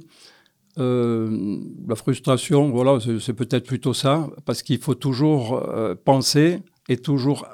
Euh, 0.78 1.58
la 1.88 1.96
frustration, 1.96 2.70
voilà, 2.70 3.00
c'est 3.20 3.34
peut-être 3.34 3.66
plutôt 3.66 3.94
ça, 3.94 4.28
parce 4.46 4.62
qu'il 4.62 4.80
faut 4.80 4.96
toujours 4.96 5.64
penser 6.04 6.60
et 6.90 6.98
toujours 6.98 7.48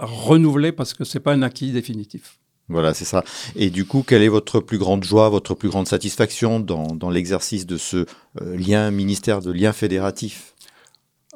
renouveler, 0.00 0.72
parce 0.72 0.94
que 0.94 1.04
ce 1.04 1.18
n'est 1.18 1.22
pas 1.22 1.32
un 1.32 1.42
acquis 1.42 1.72
définitif. 1.72 2.38
Voilà, 2.68 2.94
c'est 2.94 3.04
ça. 3.04 3.24
Et 3.56 3.70
du 3.70 3.84
coup, 3.84 4.04
quelle 4.06 4.22
est 4.22 4.28
votre 4.28 4.60
plus 4.60 4.78
grande 4.78 5.02
joie, 5.02 5.28
votre 5.28 5.54
plus 5.54 5.68
grande 5.68 5.88
satisfaction 5.88 6.60
dans 6.60 7.10
l'exercice 7.10 7.66
de 7.66 7.76
ce 7.76 8.06
lien 8.40 8.92
ministère 8.92 9.40
de 9.40 9.50
lien 9.50 9.72
fédératif? 9.72 10.54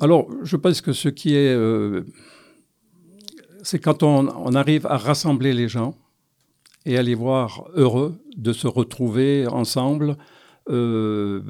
Alors, 0.00 0.28
je 0.42 0.57
pense 0.57 0.80
que 0.80 0.92
ce 0.92 1.09
qui 1.09 1.35
est 1.35 1.54
c'est 3.64 3.78
quand 3.78 4.02
on, 4.02 4.54
arrive 4.54 4.87
à 4.87 4.98
rassembler 4.98 5.52
les 5.52 5.68
gens 5.68 5.96
et 6.85 6.98
à 6.98 7.02
les 7.02 7.14
voir 7.14 7.64
heureux 7.74 8.14
de 8.37 8.52
se 8.52 8.66
retrouver 8.66 9.46
ensemble 9.46 10.16
euh, 10.68 11.40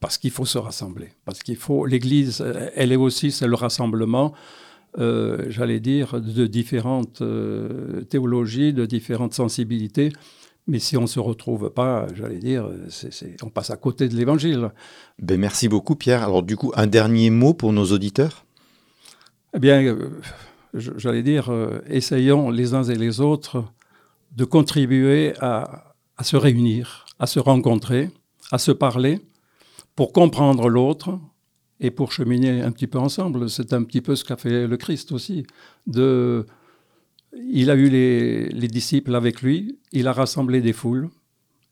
parce 0.00 0.18
qu'il 0.18 0.30
faut 0.30 0.44
se 0.44 0.58
rassembler, 0.58 1.08
parce 1.24 1.42
qu'il 1.42 1.56
faut 1.56 1.86
l'Église, 1.86 2.44
elle 2.74 2.92
est 2.92 2.96
aussi 2.96 3.32
c'est 3.32 3.46
le 3.46 3.54
rassemblement, 3.54 4.34
euh, 4.98 5.46
j'allais 5.48 5.80
dire, 5.80 6.20
de 6.20 6.46
différentes 6.46 7.22
euh, 7.22 8.02
théologies, 8.02 8.74
de 8.74 8.84
différentes 8.84 9.34
sensibilités. 9.34 10.12
Mais 10.70 10.78
si 10.78 10.96
on 10.96 11.02
ne 11.02 11.06
se 11.08 11.18
retrouve 11.18 11.70
pas, 11.70 12.06
j'allais 12.14 12.38
dire, 12.38 12.64
on 13.42 13.50
passe 13.50 13.70
à 13.70 13.76
côté 13.76 14.08
de 14.08 14.14
l'Évangile. 14.14 14.70
Ben 15.20 15.38
merci 15.38 15.66
beaucoup 15.66 15.96
Pierre. 15.96 16.22
Alors 16.22 16.44
du 16.44 16.56
coup, 16.56 16.70
un 16.76 16.86
dernier 16.86 17.30
mot 17.30 17.54
pour 17.54 17.72
nos 17.72 17.86
auditeurs? 17.86 18.44
Eh 19.52 19.58
bien, 19.58 19.96
j'allais 20.72 21.24
dire, 21.24 21.50
euh, 21.50 21.80
essayons 21.88 22.50
les 22.50 22.74
uns 22.74 22.84
et 22.84 22.94
les 22.94 23.20
autres 23.20 23.64
de 24.36 24.44
contribuer 24.44 25.34
à, 25.40 25.92
se 26.22 26.36
réunir, 26.36 27.04
à 27.18 27.26
se 27.26 27.40
rencontrer, 27.40 28.10
à 28.52 28.58
se 28.58 28.70
parler, 28.70 29.18
pour 29.96 30.12
comprendre 30.12 30.68
l'autre 30.68 31.18
et 31.80 31.90
pour 31.90 32.12
cheminer 32.12 32.62
un 32.62 32.70
petit 32.70 32.86
peu 32.86 33.00
ensemble. 33.00 33.50
C'est 33.50 33.72
un 33.72 33.82
petit 33.82 34.02
peu 34.02 34.14
ce 34.14 34.24
qu'a 34.24 34.36
fait 34.36 34.68
le 34.68 34.76
Christ 34.76 35.10
aussi. 35.10 35.48
De, 35.88 36.46
il 37.32 37.70
a 37.70 37.74
eu 37.74 37.88
les, 37.88 38.48
les, 38.48 38.68
disciples 38.68 39.14
avec 39.14 39.42
lui, 39.42 39.78
il 39.92 40.08
a 40.08 40.12
rassemblé 40.12 40.60
des 40.60 40.72
foules 40.72 41.10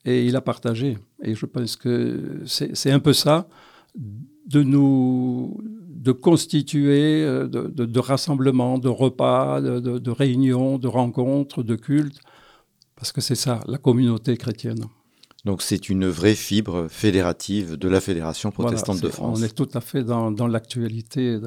et 0.04 0.24
il 0.24 0.36
a 0.36 0.40
partagé. 0.40 0.98
Et 1.22 1.34
je 1.34 1.46
pense 1.46 1.76
que 1.76 2.42
c'est 2.46 2.90
un 2.90 3.00
peu 3.00 3.12
ça, 3.12 3.48
de 3.94 4.62
nous 4.62 5.60
de 5.98 6.12
constituer 6.12 7.22
de, 7.22 7.66
de, 7.66 8.00
rassemblements, 8.00 8.78
de 8.78 8.88
repas, 8.88 9.60
de, 9.60 9.80
de, 9.80 10.10
réunions, 10.10 10.78
de 10.78 10.86
rencontres, 10.86 11.64
de 11.64 11.74
cultes, 11.74 12.20
parce 12.94 13.10
que 13.10 13.20
c'est 13.20 13.34
ça, 13.34 13.60
la 13.66 13.78
communauté 13.78 14.36
chrétienne. 14.36 14.84
Donc 15.44 15.60
c'est 15.60 15.88
une 15.88 16.06
vraie 16.06 16.36
fibre 16.36 16.86
fédérative 16.88 17.76
de 17.76 17.88
la 17.88 18.00
Fédération 18.00 18.52
protestante 18.52 19.00
de 19.00 19.08
France. 19.08 19.38
On 19.40 19.42
est 19.42 19.54
tout 19.54 19.68
à 19.74 19.80
fait 19.80 20.04
dans, 20.04 20.30
dans 20.30 20.46
l'actualité 20.46 21.38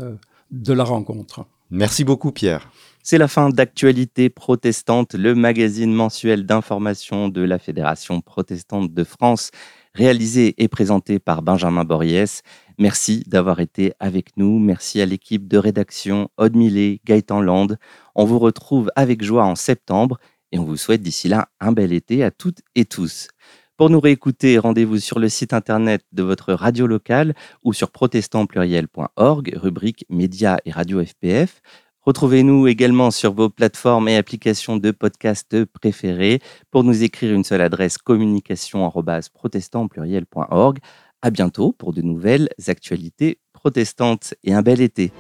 de 0.51 0.73
la 0.73 0.83
rencontre. 0.83 1.45
Merci 1.69 2.03
beaucoup 2.03 2.31
Pierre. 2.31 2.69
C'est 3.03 3.17
la 3.17 3.27
fin 3.27 3.49
d'Actualité 3.49 4.29
protestante, 4.29 5.15
le 5.15 5.33
magazine 5.33 5.91
mensuel 5.91 6.45
d'information 6.45 7.29
de 7.29 7.41
la 7.41 7.57
Fédération 7.57 8.21
protestante 8.21 8.93
de 8.93 9.03
France, 9.03 9.49
réalisé 9.95 10.53
et 10.59 10.67
présenté 10.67 11.17
par 11.17 11.41
Benjamin 11.41 11.83
Boriès. 11.83 12.43
Merci 12.77 13.23
d'avoir 13.25 13.59
été 13.59 13.93
avec 13.99 14.37
nous. 14.37 14.59
Merci 14.59 15.01
à 15.01 15.07
l'équipe 15.07 15.47
de 15.47 15.57
rédaction 15.57 16.29
Aude 16.37 16.55
Millet, 16.55 17.01
Gaëtan 17.03 17.41
Land. 17.41 17.69
On 18.13 18.25
vous 18.25 18.37
retrouve 18.37 18.91
avec 18.95 19.23
joie 19.23 19.45
en 19.45 19.55
septembre 19.55 20.19
et 20.51 20.59
on 20.59 20.63
vous 20.63 20.77
souhaite 20.77 21.01
d'ici 21.01 21.27
là 21.27 21.49
un 21.59 21.71
bel 21.71 21.93
été 21.93 22.23
à 22.23 22.29
toutes 22.29 22.61
et 22.75 22.85
tous. 22.85 23.29
Pour 23.77 23.89
nous 23.89 23.99
réécouter, 23.99 24.59
rendez-vous 24.59 24.99
sur 24.99 25.17
le 25.17 25.27
site 25.27 25.53
internet 25.53 26.05
de 26.11 26.21
votre 26.21 26.53
radio 26.53 26.85
locale 26.85 27.33
ou 27.63 27.73
sur 27.73 27.89
protestantpluriel.org, 27.89 29.53
rubrique 29.55 30.05
médias 30.07 30.57
et 30.65 30.71
radio 30.71 31.03
FPF. 31.03 31.63
Retrouvez-nous 32.03 32.67
également 32.67 33.11
sur 33.11 33.33
vos 33.33 33.49
plateformes 33.49 34.09
et 34.09 34.17
applications 34.17 34.77
de 34.77 34.89
podcast 34.89 35.63
préférées. 35.65 36.39
Pour 36.71 36.83
nous 36.83 37.03
écrire 37.03 37.31
une 37.33 37.43
seule 37.43 37.61
adresse 37.61 37.99
communication@protestantpluriel.org. 37.99 40.79
À 41.21 41.29
bientôt 41.29 41.71
pour 41.71 41.93
de 41.93 42.01
nouvelles 42.01 42.49
actualités 42.67 43.37
protestantes 43.53 44.33
et 44.43 44.55
un 44.55 44.63
bel 44.63 44.81
été. 44.81 45.11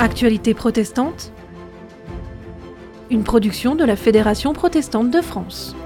Actualité 0.00 0.54
protestante 0.54 1.32
Une 3.10 3.22
production 3.22 3.76
de 3.76 3.84
la 3.84 3.94
Fédération 3.94 4.52
protestante 4.52 5.12
de 5.12 5.20
France. 5.20 5.76